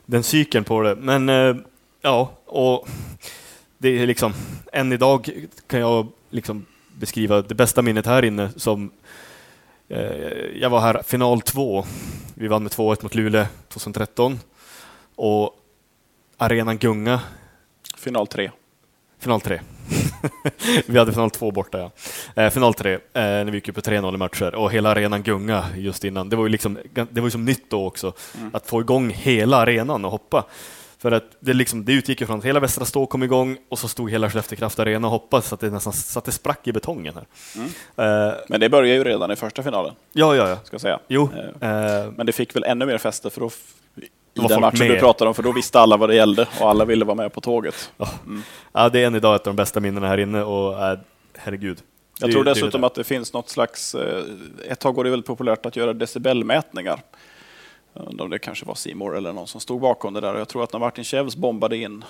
[0.06, 0.96] den cykeln på det.
[0.96, 1.56] Men eh,
[2.00, 2.88] ja, och
[3.78, 4.32] det är liksom,
[4.72, 5.30] än idag
[5.66, 8.90] kan jag liksom beskriva det bästa minnet här inne som
[10.54, 11.84] jag var här final två.
[12.34, 14.40] Vi vann med 2-1 mot Luleå 2013
[15.16, 15.56] och
[16.36, 17.20] arenan gunga
[17.98, 18.50] Final tre.
[19.18, 19.60] Final 3.
[20.86, 21.90] vi hade final 2 borta, ja.
[22.42, 25.22] Eh, final 3, eh, när vi gick upp på 3-0 i matcher och hela arenan
[25.22, 26.28] gunga just innan.
[26.28, 26.78] Det var ju liksom,
[27.10, 28.12] det var ju som nytt då också,
[28.52, 30.44] att få igång hela arenan och hoppa.
[30.98, 33.88] För att det, liksom, det utgick från att hela Västra Stå kom igång och så
[33.88, 36.66] stod hela Skellefteå Kraft Arena och hoppade så att det nästan så att det sprack
[36.68, 38.28] i betongen här.
[38.28, 40.56] Eh, Men det börjar ju redan i första finalen, ja, ja, ja.
[40.64, 40.98] ska säga.
[41.08, 41.30] Jo.
[41.60, 43.50] Eh, Eh, Men det fick väl ännu mer fäste för då,
[44.34, 44.90] i den matchen med.
[44.90, 47.32] du pratade om, för då visste alla vad det gällde och alla ville vara med
[47.32, 47.90] på tåget.
[48.72, 50.98] ja, det är än idag ett av de bästa minnena här inne och eh,
[51.34, 51.78] herregud.
[52.20, 52.86] Jag tror dessutom det.
[52.86, 53.94] att det finns något slags...
[53.94, 54.22] eh,
[54.68, 57.00] Ett tag var det väldigt populärt att göra decibelmätningar.
[57.94, 60.34] Undrar om det kanske var Simor eller någon som stod bakom det där.
[60.34, 62.04] Och jag tror att när Martin Kjevs bombade in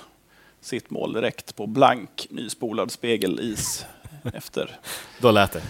[0.61, 3.85] sitt mål direkt på blank nyspolad spegelis
[4.33, 4.79] efter
[5.19, 5.61] Då lät det.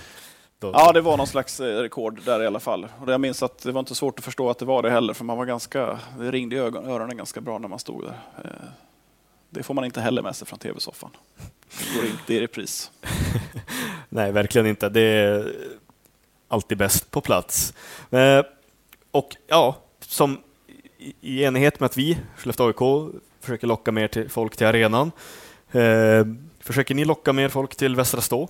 [0.59, 2.87] Då, Ja, det var någon slags eh, rekord där i alla fall.
[3.01, 5.13] Och jag minns att det var inte svårt att förstå att det var det heller,
[5.13, 8.19] för man var ganska, det ringde i ögon, öronen ganska bra när man stod där.
[8.43, 8.49] Eh,
[9.49, 11.09] Det får man inte heller med sig från tv-soffan.
[11.69, 12.91] Det går inte i repris.
[14.09, 14.89] Nej, verkligen inte.
[14.89, 15.55] Det är
[16.47, 17.73] alltid bäst på plats.
[18.11, 18.41] Eh,
[19.11, 19.75] och ja,
[20.09, 20.37] som
[21.21, 25.11] i- enighet med att vi, Skellefteå AIK, försöker locka mer till folk till arenan.
[25.71, 26.25] Eh,
[26.59, 28.47] försöker ni locka mer folk till Västra Stå?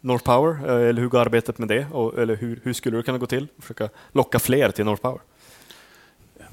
[0.00, 1.86] North Power, eh, eller hur går arbetet med det?
[1.92, 3.46] Och, eller hur, hur skulle det kunna gå till?
[3.58, 5.20] Försöka locka fler till North Power?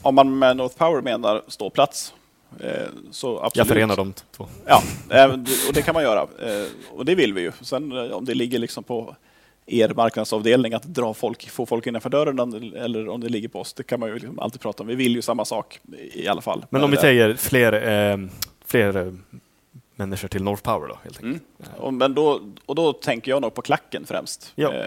[0.01, 2.13] Om man med North Power menar ståplats,
[2.59, 2.69] eh,
[3.11, 3.55] så absolut.
[3.55, 4.47] Jag förenar de två.
[4.65, 5.31] Ja, eh,
[5.67, 6.27] och det kan man göra.
[6.91, 7.51] Och det vill vi ju.
[7.61, 9.15] Sen om det ligger liksom på
[9.65, 12.39] er marknadsavdelning att dra folk, få folk innanför dörren
[12.75, 14.87] eller om det ligger på oss, det kan man ju liksom alltid prata om.
[14.87, 15.79] Vi vill ju samma sak
[16.13, 16.65] i alla fall.
[16.69, 17.73] Men om vi det- säger fler,
[18.13, 18.17] eh,
[18.65, 19.13] fler eh,
[19.95, 21.43] människor till North Power då, helt enkelt.
[21.59, 21.71] Mm.
[21.81, 24.51] Och, men då, och då tänker jag nog på klacken främst.
[24.55, 24.73] Ja.
[24.73, 24.85] Eh,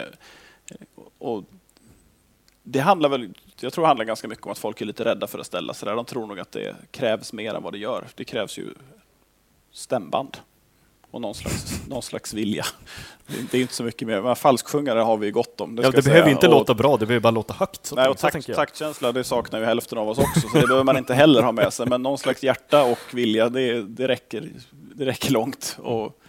[1.17, 1.43] och
[2.63, 5.27] det handlar väl, jag tror det handlar ganska mycket om att folk är lite rädda
[5.27, 5.95] för att ställa sig där.
[5.95, 8.05] De tror nog att det krävs mer än vad det gör.
[8.15, 8.65] Det krävs ju
[9.71, 10.37] stämband
[11.17, 12.65] och någon slags, någon slags vilja.
[13.27, 14.21] Det, det är inte så mycket mer.
[14.21, 15.75] Men falsksjungare har vi gott om.
[15.77, 16.31] Ja, ska det behöver säga.
[16.35, 17.91] inte Och- låta bra, det behöver bara låta högt.
[17.95, 20.97] Nej, och takt, taktkänsla det saknar ju hälften av oss också, så det behöver man
[20.97, 21.85] inte heller ha med sig.
[21.87, 25.77] Men någon slags hjärta och vilja, det, det, räcker, det räcker långt.
[25.81, 26.19] Och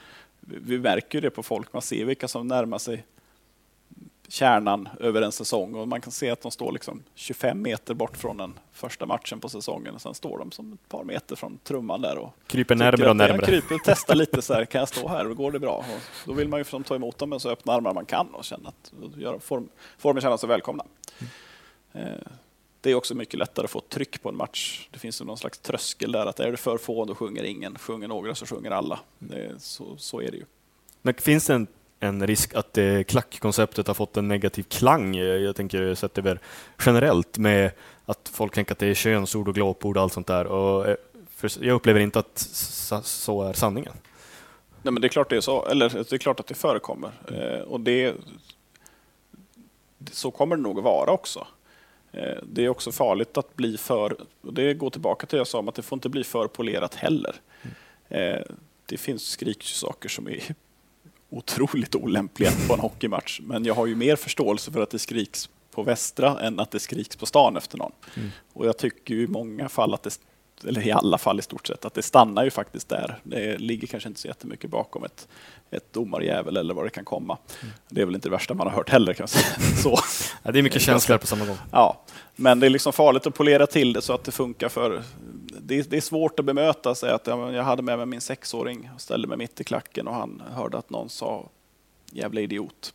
[0.40, 3.04] vi märker det på folk, man ser vilka som närmar sig
[4.28, 8.16] kärnan över en säsong och man kan se att de står liksom 25 meter bort
[8.16, 11.58] från den första matchen på säsongen och sen står de som ett par meter från
[11.58, 13.46] trumman där och Kryper närmare och närmare.
[13.46, 15.76] kryper och testar lite så här, kan jag stå här och går det bra?
[15.76, 15.84] Och
[16.26, 18.44] då vill man ju som ta emot dem med så öppna armar man kan och
[18.44, 18.92] känna att,
[19.34, 20.84] och form, formen känna sig välkomna.
[21.92, 22.02] Eh,
[22.80, 24.88] Det är också mycket lättare att få tryck på en match.
[24.92, 28.08] Det finns någon slags tröskel där att är det för få då sjunger ingen, sjunger
[28.08, 29.00] några så sjunger alla.
[29.30, 30.44] Är, så, så är det ju.
[31.02, 31.66] Men finns det en,
[32.00, 35.16] en risk att eh, klackkonceptet har fått en negativ klang?
[35.16, 36.40] Eh, Jag tänker sett över
[36.86, 37.70] generellt med
[38.04, 40.46] att folk tänker att det är könsord och glåpord och allt sånt där.
[40.46, 40.96] Och, eh,
[41.30, 42.38] för jag upplever inte att
[43.04, 43.92] så är sanningen.
[44.82, 47.10] Nej, men det är klart det är så, eller det är klart att det förekommer.
[47.32, 48.14] Eh, och det,
[50.12, 51.46] så kommer det nog att vara också.
[52.12, 55.46] Eh, det är också farligt att bli för, och det går tillbaka till det jag
[55.46, 57.34] sa om att det får inte bli för polerat heller.
[58.08, 58.40] Eh,
[58.86, 60.40] det finns skriksaker som är
[61.30, 63.40] otroligt olämpliga på en hockeymatch.
[63.42, 66.80] Men jag har ju mer förståelse för att det skriks på Västra än att det
[66.80, 67.92] skriks på stan efter någon.
[68.16, 68.30] Mm.
[68.52, 70.18] Och jag tycker ju i många fall att det
[70.66, 73.18] eller i alla fall i stort sett, att det stannar ju faktiskt där.
[73.22, 75.28] Det ligger kanske inte så jättemycket bakom ett,
[75.70, 77.38] ett domarjävel eller vad det kan komma.
[77.62, 77.74] Mm.
[77.88, 79.28] Det är väl inte det värsta man har hört heller kan.
[79.82, 79.98] Så.
[80.42, 81.56] Ja, det är mycket känslor på samma gång.
[81.72, 82.02] Ja,
[82.36, 85.02] men det är liksom farligt att polera till det så att det funkar för
[85.60, 88.90] det är, det är svårt att bemöta sig att jag hade med mig min sexåring
[88.94, 91.48] och ställde mig mitt i klacken och han hörde att någon sa
[92.12, 92.94] jävla idiot.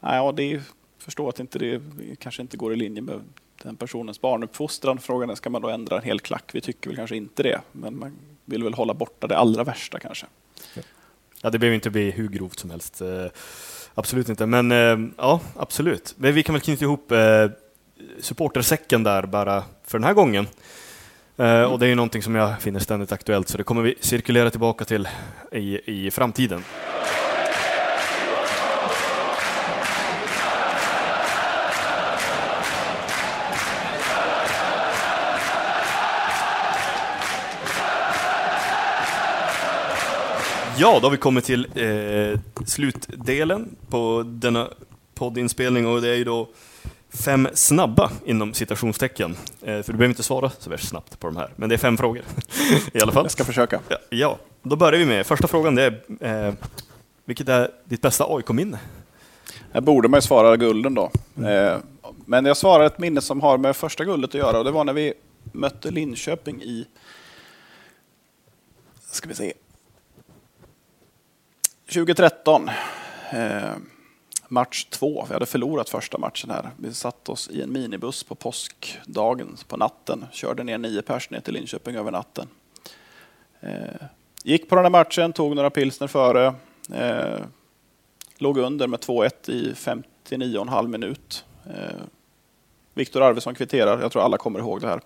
[0.00, 0.62] Ja, det
[0.98, 1.82] förstår att inte det
[2.18, 3.20] kanske inte går i linje med
[3.62, 4.98] den personens barnuppfostran.
[4.98, 6.50] Frågan är, ska man då ändra en hel klack?
[6.52, 8.12] Vi tycker väl kanske inte det, men man
[8.44, 10.26] vill väl hålla borta det allra värsta kanske.
[11.42, 13.00] Ja, det behöver inte bli hur grovt som helst.
[13.00, 13.26] Eh,
[13.94, 16.14] absolut inte, men eh, ja, absolut.
[16.16, 17.50] Men vi kan väl knyta ihop eh,
[18.20, 20.46] supportersäcken där bara för den här gången.
[21.36, 21.70] Mm.
[21.70, 24.50] Och det är ju någonting som jag finner ständigt aktuellt, så det kommer vi cirkulera
[24.50, 25.08] tillbaka till
[25.52, 26.64] i, i framtiden.
[40.78, 44.68] Ja, då har vi kommit till eh, slutdelen på denna
[45.14, 46.48] poddinspelning och det är ju då
[47.14, 49.36] fem snabba inom citationstecken.
[49.62, 51.78] Eh, för du behöver inte svara så värst snabbt på de här, men det är
[51.78, 52.22] fem frågor
[52.92, 53.24] i alla fall.
[53.24, 53.80] Jag ska försöka.
[53.88, 55.74] Ja, ja, då börjar vi med första frågan.
[55.74, 55.82] Det
[56.20, 56.54] är, eh,
[57.24, 58.78] vilket är ditt bästa AIK-minne?
[59.72, 61.10] Jag borde man ju svara gulden då.
[61.36, 61.66] Mm.
[61.66, 61.78] Eh,
[62.26, 64.84] men jag svarar ett minne som har med första guldet att göra och det var
[64.84, 65.14] när vi
[65.52, 66.86] mötte Linköping i
[69.10, 69.52] ska vi se,
[71.92, 72.70] 2013,
[73.32, 73.70] eh,
[74.48, 75.24] match två.
[75.28, 76.70] Vi hade förlorat första matchen här.
[76.76, 80.26] Vi satt oss i en minibuss på påskdagen på natten.
[80.32, 82.48] Körde ner nio pers ner till Linköping över natten.
[83.60, 84.06] Eh,
[84.42, 86.54] gick på den här matchen, tog några pilsner före.
[86.92, 87.40] Eh,
[88.38, 91.44] låg under med 2-1 i 59,5 minut.
[91.66, 92.00] Eh,
[92.94, 94.00] Viktor Arvidsson kvitterar.
[94.00, 95.00] Jag tror alla kommer ihåg det här.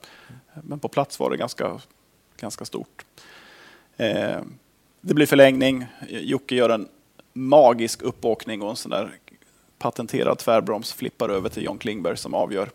[0.63, 1.81] Men på plats var det ganska,
[2.37, 3.05] ganska stort.
[3.97, 4.41] Eh,
[5.01, 5.87] det blir förlängning.
[6.09, 6.89] Jocke gör en
[7.33, 9.19] magisk uppåkning och en sån där
[9.79, 12.71] patenterad tvärbroms flippar över till John Klingberg som avgör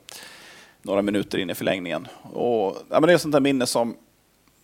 [0.82, 2.08] några minuter in i förlängningen.
[2.22, 3.96] Och, ja, men det är sånt där minne som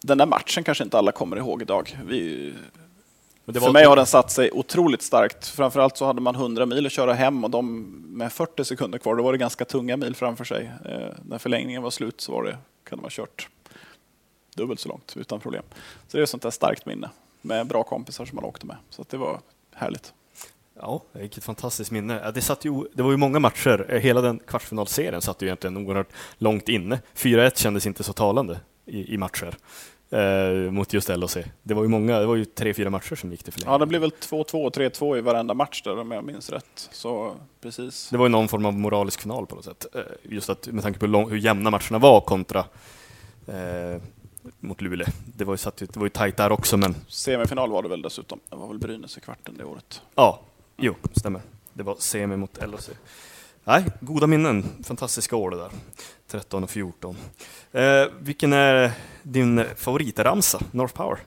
[0.02, 1.98] den där matchen kanske inte alla kommer ihåg idag.
[2.06, 2.54] Vi,
[3.46, 5.48] för mig har den satt sig otroligt starkt.
[5.48, 7.82] Framförallt så hade man 100 mil att köra hem och de
[8.18, 10.72] med 40 sekunder kvar, då var det ganska tunga mil framför sig.
[10.86, 13.48] Eh, när förlängningen var slut så var det, kunde man kört
[14.56, 15.64] dubbelt så långt utan problem.
[16.08, 17.10] Så det är ett sånt där starkt minne
[17.42, 18.78] med bra kompisar som man åkte med.
[18.90, 19.40] Så det var
[19.74, 20.14] härligt.
[20.82, 22.32] Ja, vilket fantastiskt minne.
[22.32, 24.00] Det, satt ju, det var ju många matcher.
[24.02, 27.00] Hela den kvartsfinalserien satt ju egentligen oerhört långt inne.
[27.16, 29.56] 4-1 kändes inte så talande i, i matcher
[30.10, 31.38] eh, mot just LHC.
[31.64, 33.72] Det var ju många, det var ju tre, fyra matcher som gick till förlängning.
[33.72, 36.90] Ja, det blev väl 2-2 och 3-2 i varenda match där om jag minns rätt.
[36.92, 38.10] Så precis.
[38.10, 39.86] Det var ju någon form av moralisk final på något sätt.
[39.96, 42.66] Eh, just att med tanke på hur, lång, hur jämna matcherna var kontra
[43.48, 44.02] eh,
[44.60, 45.08] mot Luleå.
[45.26, 46.96] Det var ju, satt, det var ju tajt där också, men...
[47.08, 48.40] Semifinal var det väl dessutom?
[48.50, 50.02] Det var väl Brynäs i kvarten det året?
[50.16, 50.40] Ja,
[50.82, 51.42] jo, stämmer.
[51.74, 52.90] Det var semi mot LHC.
[53.64, 54.66] Nej, goda minnen.
[54.84, 55.70] Fantastiska år det där.
[56.28, 57.18] 13 och 14.
[57.72, 58.92] Eh, vilken är
[59.24, 61.20] din favoritramsa, North Power?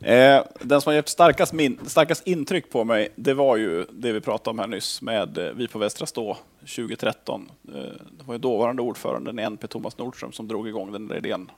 [0.00, 4.12] Eh, den som har gett starkast, min, starkast intryck på mig, det var ju det
[4.12, 7.50] vi pratade om här nyss med eh, Vi på Västra Stå 2013.
[7.68, 7.72] Eh,
[8.18, 11.50] det var ju dåvarande ordföranden i NP, Thomas Nordström, som drog igång den där idén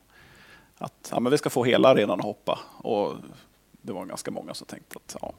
[0.78, 2.58] att ja, men vi ska få hela arenan att hoppa.
[2.78, 3.14] Och
[3.82, 5.32] det var ganska många som tänkte att ja,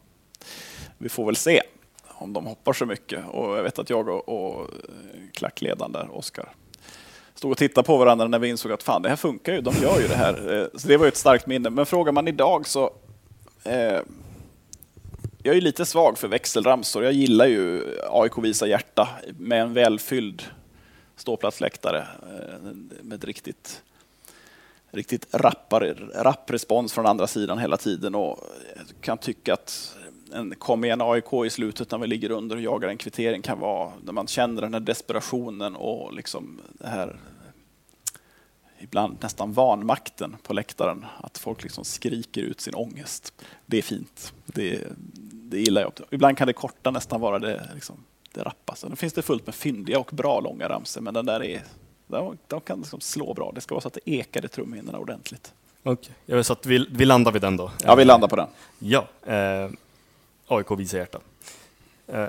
[1.03, 1.61] vi får väl se
[2.07, 3.23] om de hoppar så mycket.
[3.31, 4.67] Och jag vet att jag och, och eh,
[5.33, 6.49] klackledaren där, Oskar,
[7.35, 9.75] stod och tittade på varandra när vi insåg att fan, det här funkar ju, de
[9.81, 10.59] gör ju det här.
[10.59, 11.69] Eh, så det var ju ett starkt minne.
[11.69, 12.93] Men frågar man idag så
[13.63, 13.99] eh,
[15.43, 17.03] jag är lite svag för växelramsor.
[17.03, 20.43] Jag gillar ju AIK Visa hjärta med en välfylld
[21.15, 23.81] ståplatsläktare eh, med ett riktigt
[24.91, 28.39] riktigt rappar, rapp respons från andra sidan hela tiden och
[29.01, 29.97] kan tycka att
[30.33, 33.59] en kom igen AIK i slutet när vi ligger under och jagar en kvittering kan
[33.59, 37.19] vara när man känner den här desperationen och liksom det här
[38.79, 41.05] ibland nästan vanmakten på läktaren.
[41.17, 43.33] Att folk liksom skriker ut sin ångest.
[43.65, 44.33] Det är fint.
[44.45, 44.87] Det,
[45.31, 45.93] det gillar jag.
[46.09, 47.95] Ibland kan det korta nästan vara det, liksom,
[48.33, 48.75] det rappa.
[48.75, 51.63] Sen finns det fullt med fyndiga och bra långa ramsor, men den där är
[52.07, 53.51] de, de kan liksom slå bra.
[53.55, 55.53] Det ska vara så att det ekar i trumhinnorna ordentligt.
[55.83, 56.43] Okej, okay.
[56.43, 57.71] så att vi, vi landar vid den då?
[57.83, 58.47] Ja, vi landar på den.
[58.79, 59.69] Ja, eh,
[60.57, 61.19] AIK visar hjärta.
[62.07, 62.27] Eh,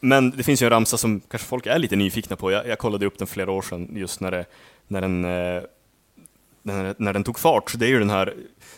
[0.00, 2.50] men det finns ju en ramsa som kanske folk är lite nyfikna på.
[2.52, 4.44] Jag, jag kollade upp den flera år sedan, just när, det,
[4.88, 5.62] när, den, eh,
[6.62, 7.70] när, när den tog fart.
[7.70, 8.34] Så det är ju den här,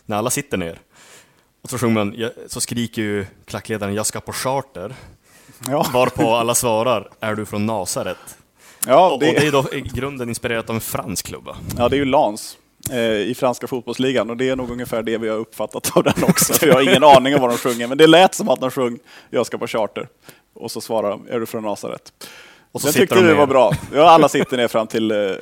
[0.07, 0.81] när alla sitter ner.
[1.63, 4.95] Och så sjunger man, så skriker ju klackledaren jag ska på charter,
[5.69, 8.39] Ja, varpå alla svarar är du från Nasaret?
[8.87, 11.57] ja, Och, och det det, är då i grunden inspirerat av en fransk klubb va?
[11.79, 12.59] ja, det är ju Lans
[12.93, 16.53] i franska fotbollsligan och det är nog ungefär det vi har uppfattat av den också.
[16.55, 18.71] För jag har ingen aning om vad de sjunger, men det lät som att de
[18.71, 18.99] sjöng
[19.31, 20.09] Jag ska på charter.
[20.55, 22.13] Och så svarar de, är du från Nasaret?
[22.73, 23.35] Och så Den tyckte ner.
[23.35, 23.73] var bra.
[23.95, 25.37] Ja, alla sitter ner fram till eh, eh,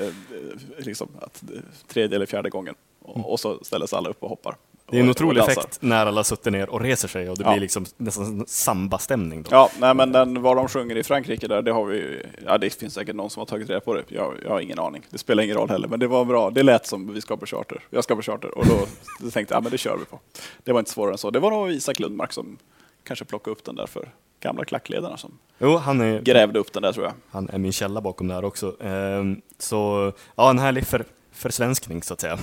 [0.78, 2.74] liksom, att, eh, tredje eller fjärde gången.
[3.02, 4.56] Och, och så ställer sig alla upp och hoppar.
[4.90, 7.50] Det är en otrolig effekt när alla suttit ner och reser sig och det Ja.
[7.50, 9.42] blir liksom nästan samba-stämning.
[9.42, 9.48] Då.
[9.50, 12.70] Ja, nej, men den, vad de sjunger i Frankrike där, det har vi, ja det
[12.74, 14.02] finns säkert någon som har tagit reda på det.
[14.08, 15.02] Jag, jag har ingen aning.
[15.10, 16.50] Det spelar ingen roll heller, men det var bra.
[16.50, 17.80] Det lät som vi ska på charter.
[17.90, 18.58] Jag ska på charter.
[18.58, 18.66] Och
[19.20, 20.20] då, tänkte jag, ja men det kör vi på.
[20.64, 21.30] Det var inte svårare än så.
[21.30, 22.58] Det var nog Isak Lundmark som
[23.04, 24.08] kanske plockade upp den där för
[24.40, 27.14] gamla klackledarna som Jo, han är, grävde upp den där tror jag.
[27.30, 28.76] han är min källa bakom det här också.
[28.82, 32.38] Ehm, så ja, en härlig för, försvenskning så att säga.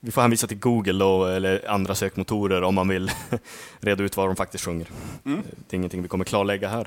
[0.00, 3.10] Vi får hänvisa till Google då, eller andra sökmotorer om man vill
[3.80, 4.88] reda ut vad de faktiskt sjunger.
[5.24, 5.42] Mm.
[5.68, 6.86] Det är ingenting vi kommer klarlägga här.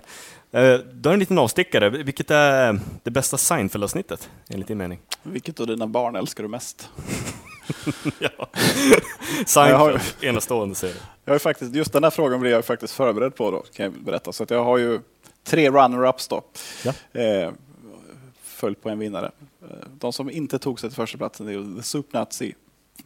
[0.52, 1.89] Ehm, då är en liten avstickare.
[1.89, 4.99] Vilket är det bästa Seinfeld-avsnittet enligt din mening?
[5.23, 6.89] Vilket av dina barn älskar du mest?
[8.19, 8.49] ja.
[9.45, 10.95] Seinfeld, enastående serie.
[11.26, 13.93] Jag har faktiskt, just den här frågan blev jag faktiskt förberedd på då, kan jag
[13.93, 14.32] berätta.
[14.34, 14.99] Så att jag har ju
[15.43, 16.43] tre runner-ups då.
[16.84, 17.21] Ja.
[17.21, 17.52] Eh,
[18.43, 19.32] följt på en vinnare.
[19.62, 22.56] Eh, De som inte tog sig till första platsen är The Soup Nazi,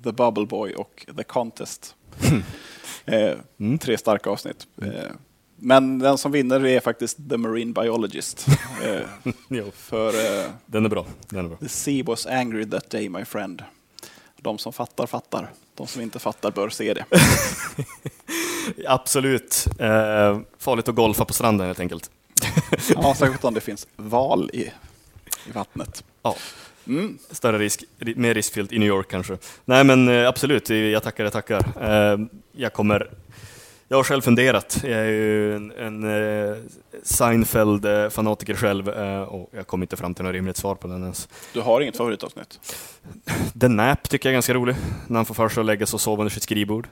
[0.04, 1.96] The Bubble Boy och The Contest.
[3.06, 3.78] Mm.
[3.78, 4.68] Tre starka avsnitt.
[4.82, 5.12] Eh,
[5.56, 8.46] men den som vinner är faktiskt The Marine Biologist.
[8.84, 10.14] Eh, Jo, för
[10.66, 11.06] den är bra.
[11.30, 11.58] Den är bra.
[11.58, 13.64] The sea was angry that day my friend.
[14.42, 15.52] De som fattar, fattar.
[15.76, 17.06] De som inte fattar bör se det.
[18.88, 19.68] Absolut.
[19.80, 22.12] Eh, farligt att golfa på stranden helt enkelt.
[22.90, 24.62] Ja, särskilt om det finns val i,
[25.48, 26.04] i vattnet.
[26.22, 26.36] Ja.
[26.88, 27.18] Mm.
[27.32, 29.38] Större risk, ri- mer riskfyllt i New York kanske.
[29.66, 31.64] Nej men eh, absolut, jag tackar, jag tackar.
[31.82, 32.20] Eh,
[32.52, 33.12] jag kommer,
[33.88, 34.80] jag har själv funderat.
[34.84, 36.56] Jag är ju en, en eh,
[37.04, 38.88] Seinfeld-fanatiker själv
[39.30, 41.30] och jag kom inte fram till något rimligt svar på den ens.
[41.54, 42.60] Du har inget favoritavsnitt?
[43.62, 44.76] The Nap tycker jag är ganska rolig,
[45.08, 46.88] när han får för sig att lägga sig och sova under sitt skrivbord.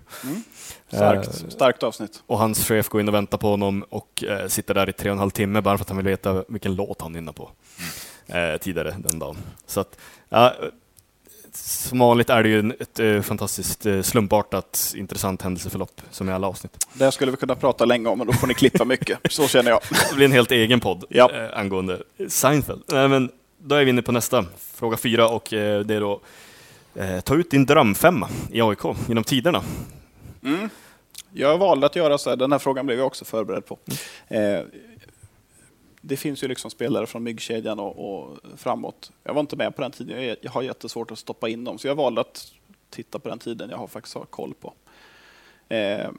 [0.88, 2.24] Starkt, Eh, starkt avsnitt.
[2.28, 5.10] Och hans chef går in och väntar på honom och eh, sitter där i tre
[5.10, 7.50] och en halv timme bara för att han vill veta vilken låt han nynnar på
[8.28, 9.38] eh, tidigare den dagen.
[9.68, 10.54] Så att, ja,
[11.54, 16.48] som vanligt är det ju ett eh, fantastiskt eh, slumpartat intressant händelseförlopp som i alla
[16.48, 16.88] avsnitt.
[16.94, 19.20] Det skulle vi kunna prata länge om, men då får ni klippa mycket.
[19.30, 19.80] Så känner jag.
[20.10, 21.32] Det blir en helt egen podd Ja.
[21.34, 22.84] eh, angående Seinfeld.
[22.88, 26.22] Nej, men då är vi inne på nästa, fråga fyra och eh, det är då
[26.96, 29.64] eh, ta ut din drömfemma i AIK genom tiderna.
[30.44, 30.70] Mm.
[31.34, 33.78] Jag valde att göra så här, den här frågan blev jag också förberedd på.
[36.08, 39.12] Det finns ju liksom spelare från myggkedjan och, och framåt.
[39.24, 41.78] Jag var inte med på den tiden, jag, jag har jättesvårt att stoppa in dem,
[41.78, 42.52] så jag valde att
[42.90, 44.74] titta på den tiden jag har faktiskt har koll på.
[45.76, 46.10] Eh,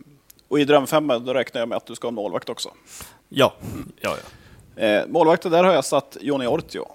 [0.49, 2.71] och i drömfemma då räknar jag med att du ska ha målvakt också.
[3.29, 3.55] Ja,
[4.01, 4.17] ja,
[4.77, 4.83] ja.
[4.83, 6.87] Eh, målvakten, där har jag satt Joni Ortio.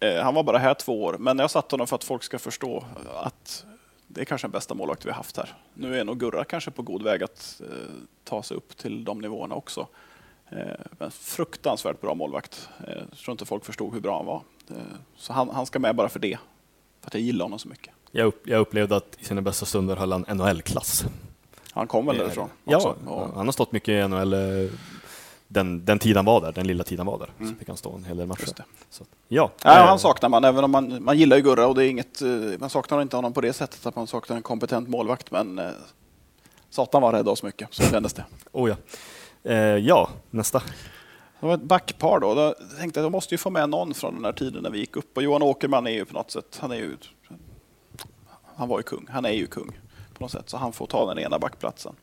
[0.00, 2.38] Eh, han var bara här två år, men jag satt honom för att folk ska
[2.38, 2.84] förstå
[3.14, 3.64] att
[4.06, 5.54] det är kanske den bästa målvakt vi har haft här.
[5.74, 9.20] Nu är nog Gurra kanske på god väg att eh, ta sig upp till de
[9.20, 9.86] nivåerna också.
[10.50, 12.68] Eh, fruktansvärt bra målvakt.
[12.86, 14.42] Eh, jag tror inte folk förstod hur bra han var.
[14.70, 14.76] Eh,
[15.16, 16.38] så han, han ska med bara för det.
[17.00, 17.94] För att jag gillar honom så mycket.
[18.10, 21.04] Jag, upp, jag upplevde att i sina bästa stunder höll han NHL-klass.
[21.72, 22.96] Han kom väl Eh, därifrån Ja, också.
[23.06, 24.34] Och, han har stått mycket i NHL
[25.48, 27.30] den, den tid han var där, den lilla tid han var där.
[27.38, 27.52] Mm.
[27.52, 28.52] Så fick han stå en hel del matcher.
[28.90, 31.84] Så, ja, Ja, han saknar man, även om man, man gillar ju Gurra och det
[31.84, 32.22] är inget,
[32.58, 35.70] man saknar inte honom på det sättet att man saknar en kompetent målvakt, men eh,
[36.70, 38.24] satan var rädd oss mycket, så kändes det.
[38.52, 38.76] Oh, ja.
[39.46, 40.62] Eh, ja, nästa.
[41.40, 42.34] Det var ett backpar då.
[42.34, 44.70] Då tänkte jag att jag måste ju få med någon från den här tiden när
[44.70, 45.16] vi gick upp.
[45.16, 46.96] Och Johan Åkerman är ju på något sätt, han är ju,
[48.56, 49.78] han var ju kung, han är ju kung
[50.14, 51.94] på något sätt, så han får ta den ena backplatsen.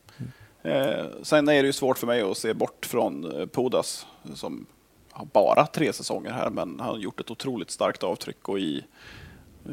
[0.61, 4.65] Eh, sen är det ju svårt för mig att se bort från Podas Pudas som
[5.11, 8.83] har bara tre säsonger här, men han har gjort ett otroligt starkt avtryck och i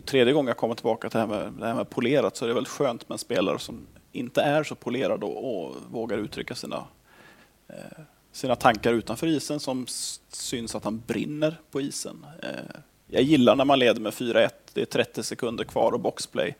[0.04, 2.48] tredje gången jag kommer tillbaka till det här med, det här med polerat så är
[2.48, 6.54] det väldigt skönt med en spelare som inte är så polerad och, och vågar uttrycka
[6.54, 6.84] sina
[7.72, 8.02] Eh,
[8.32, 9.86] sina tankar utanför isen som
[10.28, 12.26] syns att han brinner på isen.
[12.42, 16.56] Eh, jag gillar när man leder med 4-1, det är 30 sekunder kvar och boxplay.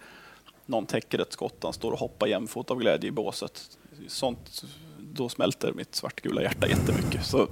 [0.67, 3.79] Någon täcker ett skott, han står och hoppar jämfot av glädje i båset.
[4.09, 4.65] Sånt,
[4.99, 7.27] då smälter mitt svartgula hjärta jättemycket.
[7.27, 7.49] Så,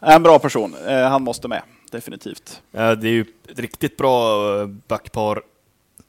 [0.00, 2.62] en bra person, eh, han måste med, definitivt.
[2.70, 5.42] Ja, det är ju ett riktigt bra backpar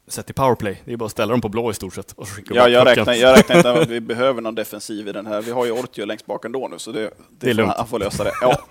[0.10, 0.82] sett i powerplay.
[0.86, 2.16] Det är bara att ställa dem på blå i stort sett
[2.50, 5.42] Ja, jag, räknar, jag räknar inte att vi behöver någon defensiv i den här.
[5.42, 7.74] Vi har ju Ortio längst bak ändå nu, så det, det, Det är lugnt.
[7.78, 8.32] han, får lösa det.
[8.42, 8.68] Ja.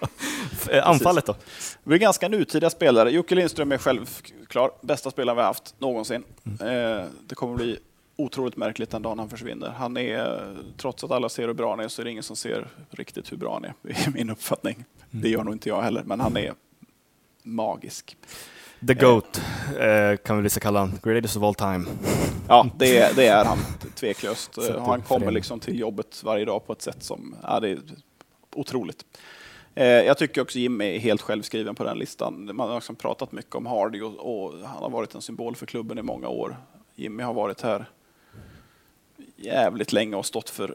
[0.83, 1.35] Anfallet då?
[1.83, 3.11] Vi är ganska nutida spelare.
[3.11, 6.25] Jocke Lindström är självklar bästa spelaren vi har haft någonsin.
[6.61, 6.99] Mm.
[7.01, 7.79] Eh, det kommer bli
[8.17, 9.69] otroligt märkligt den dagen han försvinner.
[9.71, 12.37] Han är, trots att alla ser hur bra han är, så är det ingen som
[12.37, 13.75] ser riktigt hur bra han är,
[14.09, 14.85] i min uppfattning.
[15.11, 16.55] Det gör nog inte jag heller, men han är
[17.43, 18.17] magisk.
[18.87, 19.43] The GOAT
[19.79, 20.99] eh, kan vi vissa kalla han.
[21.03, 21.85] Greatest of all time.
[22.49, 23.59] Ja, det, det är han
[23.95, 24.55] tveklöst.
[24.55, 27.69] Så det Han kommer liksom till jobbet varje dag på ett sätt som ja, det
[27.69, 27.79] är
[28.55, 29.05] otroligt.
[29.75, 32.51] Eh, Jag tycker också Jim är helt självskriven på den listan.
[32.55, 34.15] Man har liksom pratat mycket om Hardy och,
[34.45, 36.57] och han har varit en symbol för klubben i många år.
[36.95, 37.87] Jimmy har varit här
[39.37, 40.75] jävligt länge och stått för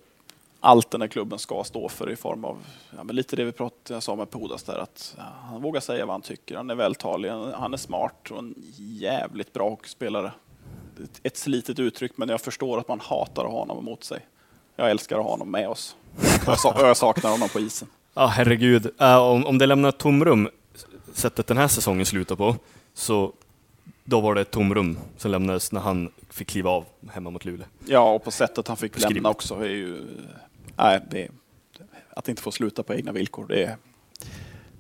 [0.66, 2.58] allt den här klubben ska stå för i form av
[2.98, 5.16] ja, lite det vi pratade sa med Podas där att
[5.50, 6.56] han vågar säga vad han tycker.
[6.56, 10.32] Han är vältalig, han han är smart och en jävligt bra hockeyspelare.
[11.24, 14.26] Ett- slitet uttryck, men jag förstår att man hatar att ha honom emot sig.
[14.76, 15.96] Jag älskar att ha honom med oss.
[16.46, 17.88] Jag, sa, jag saknar honom på isen.
[18.16, 18.92] Ja, herregud.
[19.00, 20.50] Eh, om, om det lämnar ett tomrum,
[21.14, 22.56] sättet den här säsongen slutar på,
[22.94, 23.34] så
[24.04, 27.66] då var det ett tomrum som lämnades när han fick kliva av hemma mot Luleå.
[27.86, 30.02] Ja, och på sättet han fick lämna också är ju...
[30.76, 31.28] Nej, det
[32.16, 33.78] att inte få sluta på egna villkor, det är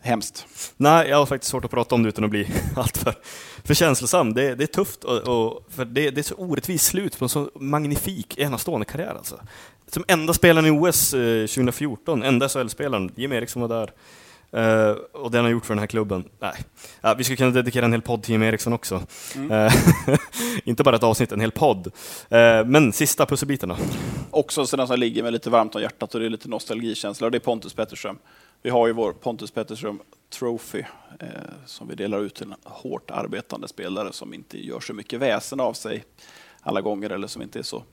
[0.01, 0.47] hemskt.
[0.77, 3.15] Nej, jag har faktiskt svårt att prata om det utan att bli alltför
[3.63, 4.33] för känslosam.
[4.33, 7.29] Det, det är tufft, och, och, för det, det är så orättvist slut på en
[7.29, 9.15] så magnifik, enastående karriär.
[9.17, 9.39] Alltså.
[9.87, 13.91] Som enda spelaren i OS eh, 2014, enda SHL-spelaren, Jim Eriksson var där.
[14.53, 16.29] Eh, och det han har gjort för den här klubben.
[16.39, 16.53] Nej.
[17.01, 19.01] Ja, vi skulle kunna dedikera en hel podd till Jim Eriksson också.
[19.51, 19.73] Eh,
[20.63, 21.87] inte bara ett avsnitt, en hel podd.
[22.29, 23.77] Eh, men sista pusselbitarna.
[24.31, 27.27] Också sådana som ligger med lite varmt om hjärtat och det är lite nostalgikänsla.
[27.27, 28.17] Och det är Pontus Petterström.
[28.61, 29.99] Vi har ju vår Pontus Petterström
[30.39, 30.83] Trophy
[31.19, 31.27] eh,
[31.65, 35.59] som vi delar ut till en hårt arbetande spelare som inte gör så mycket väsen
[35.59, 36.03] av sig
[36.61, 37.83] alla gånger eller som inte är så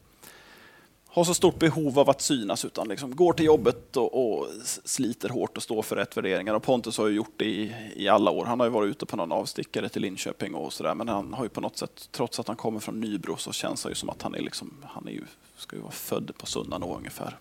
[1.12, 4.46] har så stort behov av att synas utan liksom går till jobbet och, och
[4.84, 6.54] sliter hårt och står för rätt värderingar.
[6.54, 8.44] Och Pontus har ju gjort det i, i alla år.
[8.44, 10.94] Han har ju varit ute på någon avstickare till Linköping och sådär.
[10.94, 13.82] Men han har ju på något sätt, trots att han kommer från Nybro, så känns
[13.82, 15.22] det ju som att han är liksom, han är ju,
[15.56, 17.36] ska ju vara född på Sunnanå ungefär.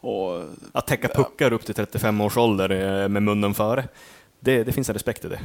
[0.00, 3.88] Och Att täcka puckar upp till 35 års ålder eh, med munnen före,
[4.40, 5.40] det, det finns en respekt i det.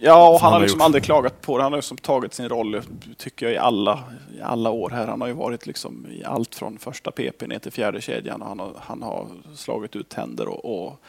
[0.00, 0.84] Ja, och han han har liksom gjort.
[0.84, 1.62] aldrig klagat på det.
[1.62, 2.82] Han har liksom tagit sin roll,
[3.16, 4.04] tycker jag, i alla,
[4.38, 5.06] i alla år här.
[5.06, 8.42] Han har ju varit liksom i allt från första PP ner till fjärde kedjan.
[8.42, 11.00] Och han, har, han har slagit ut tänder och, och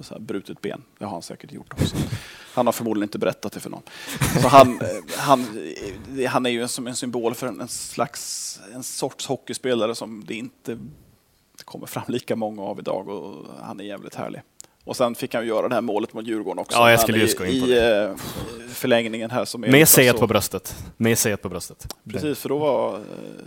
[0.00, 0.82] så här brutit ben.
[0.98, 1.96] Det har han säkert gjort också.
[2.54, 3.82] Han har förmodligen inte berättat det för någon.
[4.42, 4.86] Så han, eh,
[5.18, 5.40] han,
[6.18, 10.24] eh, han är ju som en symbol för en, en slags, en sorts hockeyspelare som
[10.26, 10.78] det inte
[11.64, 14.42] kommer fram lika många av idag och han är jävligt härlig.
[14.84, 16.78] Och sen fick han ju göra det här målet mot Djurgården också.
[16.78, 18.10] Ja, jag skulle just i- gå in på I eh,
[18.68, 20.76] förlängningen här som är Med C1 så- på bröstet.
[20.96, 21.94] Med C1 på bröstet.
[22.10, 23.00] Precis, för då var, eh,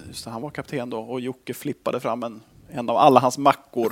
[0.08, 3.38] just det, han var kapten då och Jocke flippade fram en, en av alla hans
[3.38, 3.92] mackor.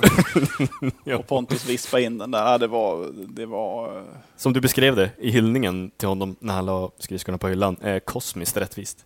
[1.18, 2.44] Och Pontus vispade in den där.
[2.52, 4.02] Ja, det var, det var eh,
[4.36, 7.98] Som du beskrev det i hyllningen till honom när han la skridskorna på hyllan, eh,
[7.98, 8.98] kosmiskt rättvist.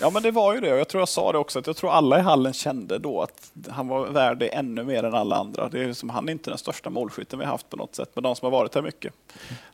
[0.00, 0.68] Ja, men det var ju det.
[0.68, 3.52] Jag tror jag sa det också, att jag tror alla i hallen kände då att
[3.68, 5.68] han var värd det ännu mer än alla andra.
[5.68, 7.94] Det är ju som han är inte den största målskytten vi har haft på något
[7.94, 9.14] sätt, men de som har varit här mycket,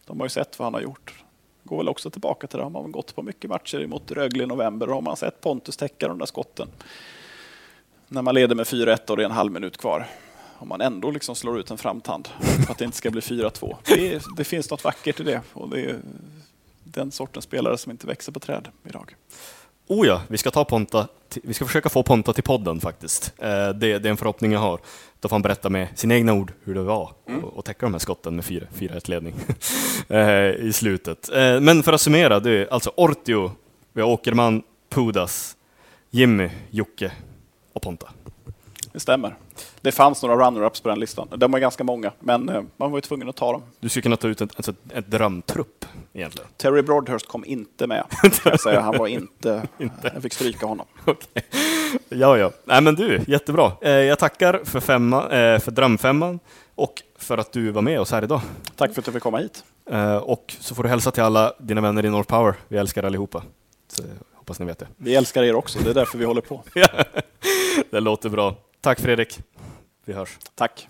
[0.06, 1.24] de har ju sett vad han har gjort.
[1.62, 2.64] Går väl också tillbaka till det.
[2.64, 5.76] Har man gått på mycket matcher mot Rögle i november och har man sett Pontus
[5.76, 6.68] täcka de där skotten.
[8.08, 10.06] När man leder med 4-1 och det är en halv minut kvar.
[10.58, 12.28] Om man ändå liksom slår ut en framtand
[12.66, 13.76] för att det inte ska bli 4-2.
[13.86, 15.40] Det, det finns något vackert i det.
[15.52, 15.98] Och det är
[16.84, 19.14] den sortens spelare som inte växer på träd idag.
[19.86, 21.08] Oh ja, vi ska ta Ponta,
[21.42, 23.32] vi ska försöka få Ponta till podden faktiskt.
[23.38, 24.80] Eh, det, det är en förhoppning jag har.
[25.20, 27.12] Då får han berätta med sina egna ord hur det var
[27.42, 29.34] och, och täcka de här skotten med 4-1 ledning
[30.08, 31.28] eh, i slutet.
[31.32, 33.52] Eh, men för att summera, det är alltså Ortio,
[33.92, 35.56] vi har Åkerman, Pudas,
[36.10, 37.12] Jimmy, Jocke
[37.72, 38.08] och Ponta.
[38.94, 39.36] Det stämmer.
[39.80, 41.28] Det fanns några runner-ups på den listan.
[41.36, 43.62] De var ganska många, men eh, man var ju tvungen att ta dem.
[43.80, 46.48] Du skulle kunna ta ut en, alltså ett drömtrupp egentligen.
[46.56, 48.04] Terry Broadhurst kom inte med.
[48.42, 48.80] Kan säga.
[48.80, 49.62] Han var inte...
[50.14, 50.86] Jag fick stryka honom.
[51.04, 51.42] Okej.
[52.08, 52.50] Ja, ja.
[52.64, 53.72] Nej, men du, jättebra.
[53.80, 56.40] Eh, jag tackar för, femma, eh, för drömfemman
[56.74, 58.40] och för att du var med oss här idag.
[58.76, 59.64] Tack för att du fick komma hit.
[60.22, 62.54] Och så får du hälsa till alla dina vänner i North Power.
[62.68, 63.42] Vi älskar allihopa.
[63.88, 64.02] Så,
[64.34, 64.86] hoppas ni vet det.
[64.96, 65.78] Vi älskar er också.
[65.78, 66.62] Det är därför vi håller på.
[67.90, 68.54] det låter bra.
[68.84, 69.40] Tack Fredrik.
[70.04, 70.38] Vi hörs.
[70.54, 70.88] Tack.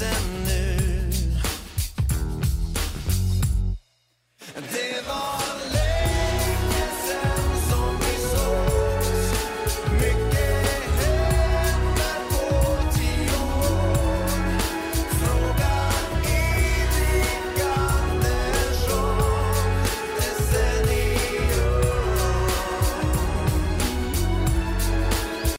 [0.00, 0.33] dancing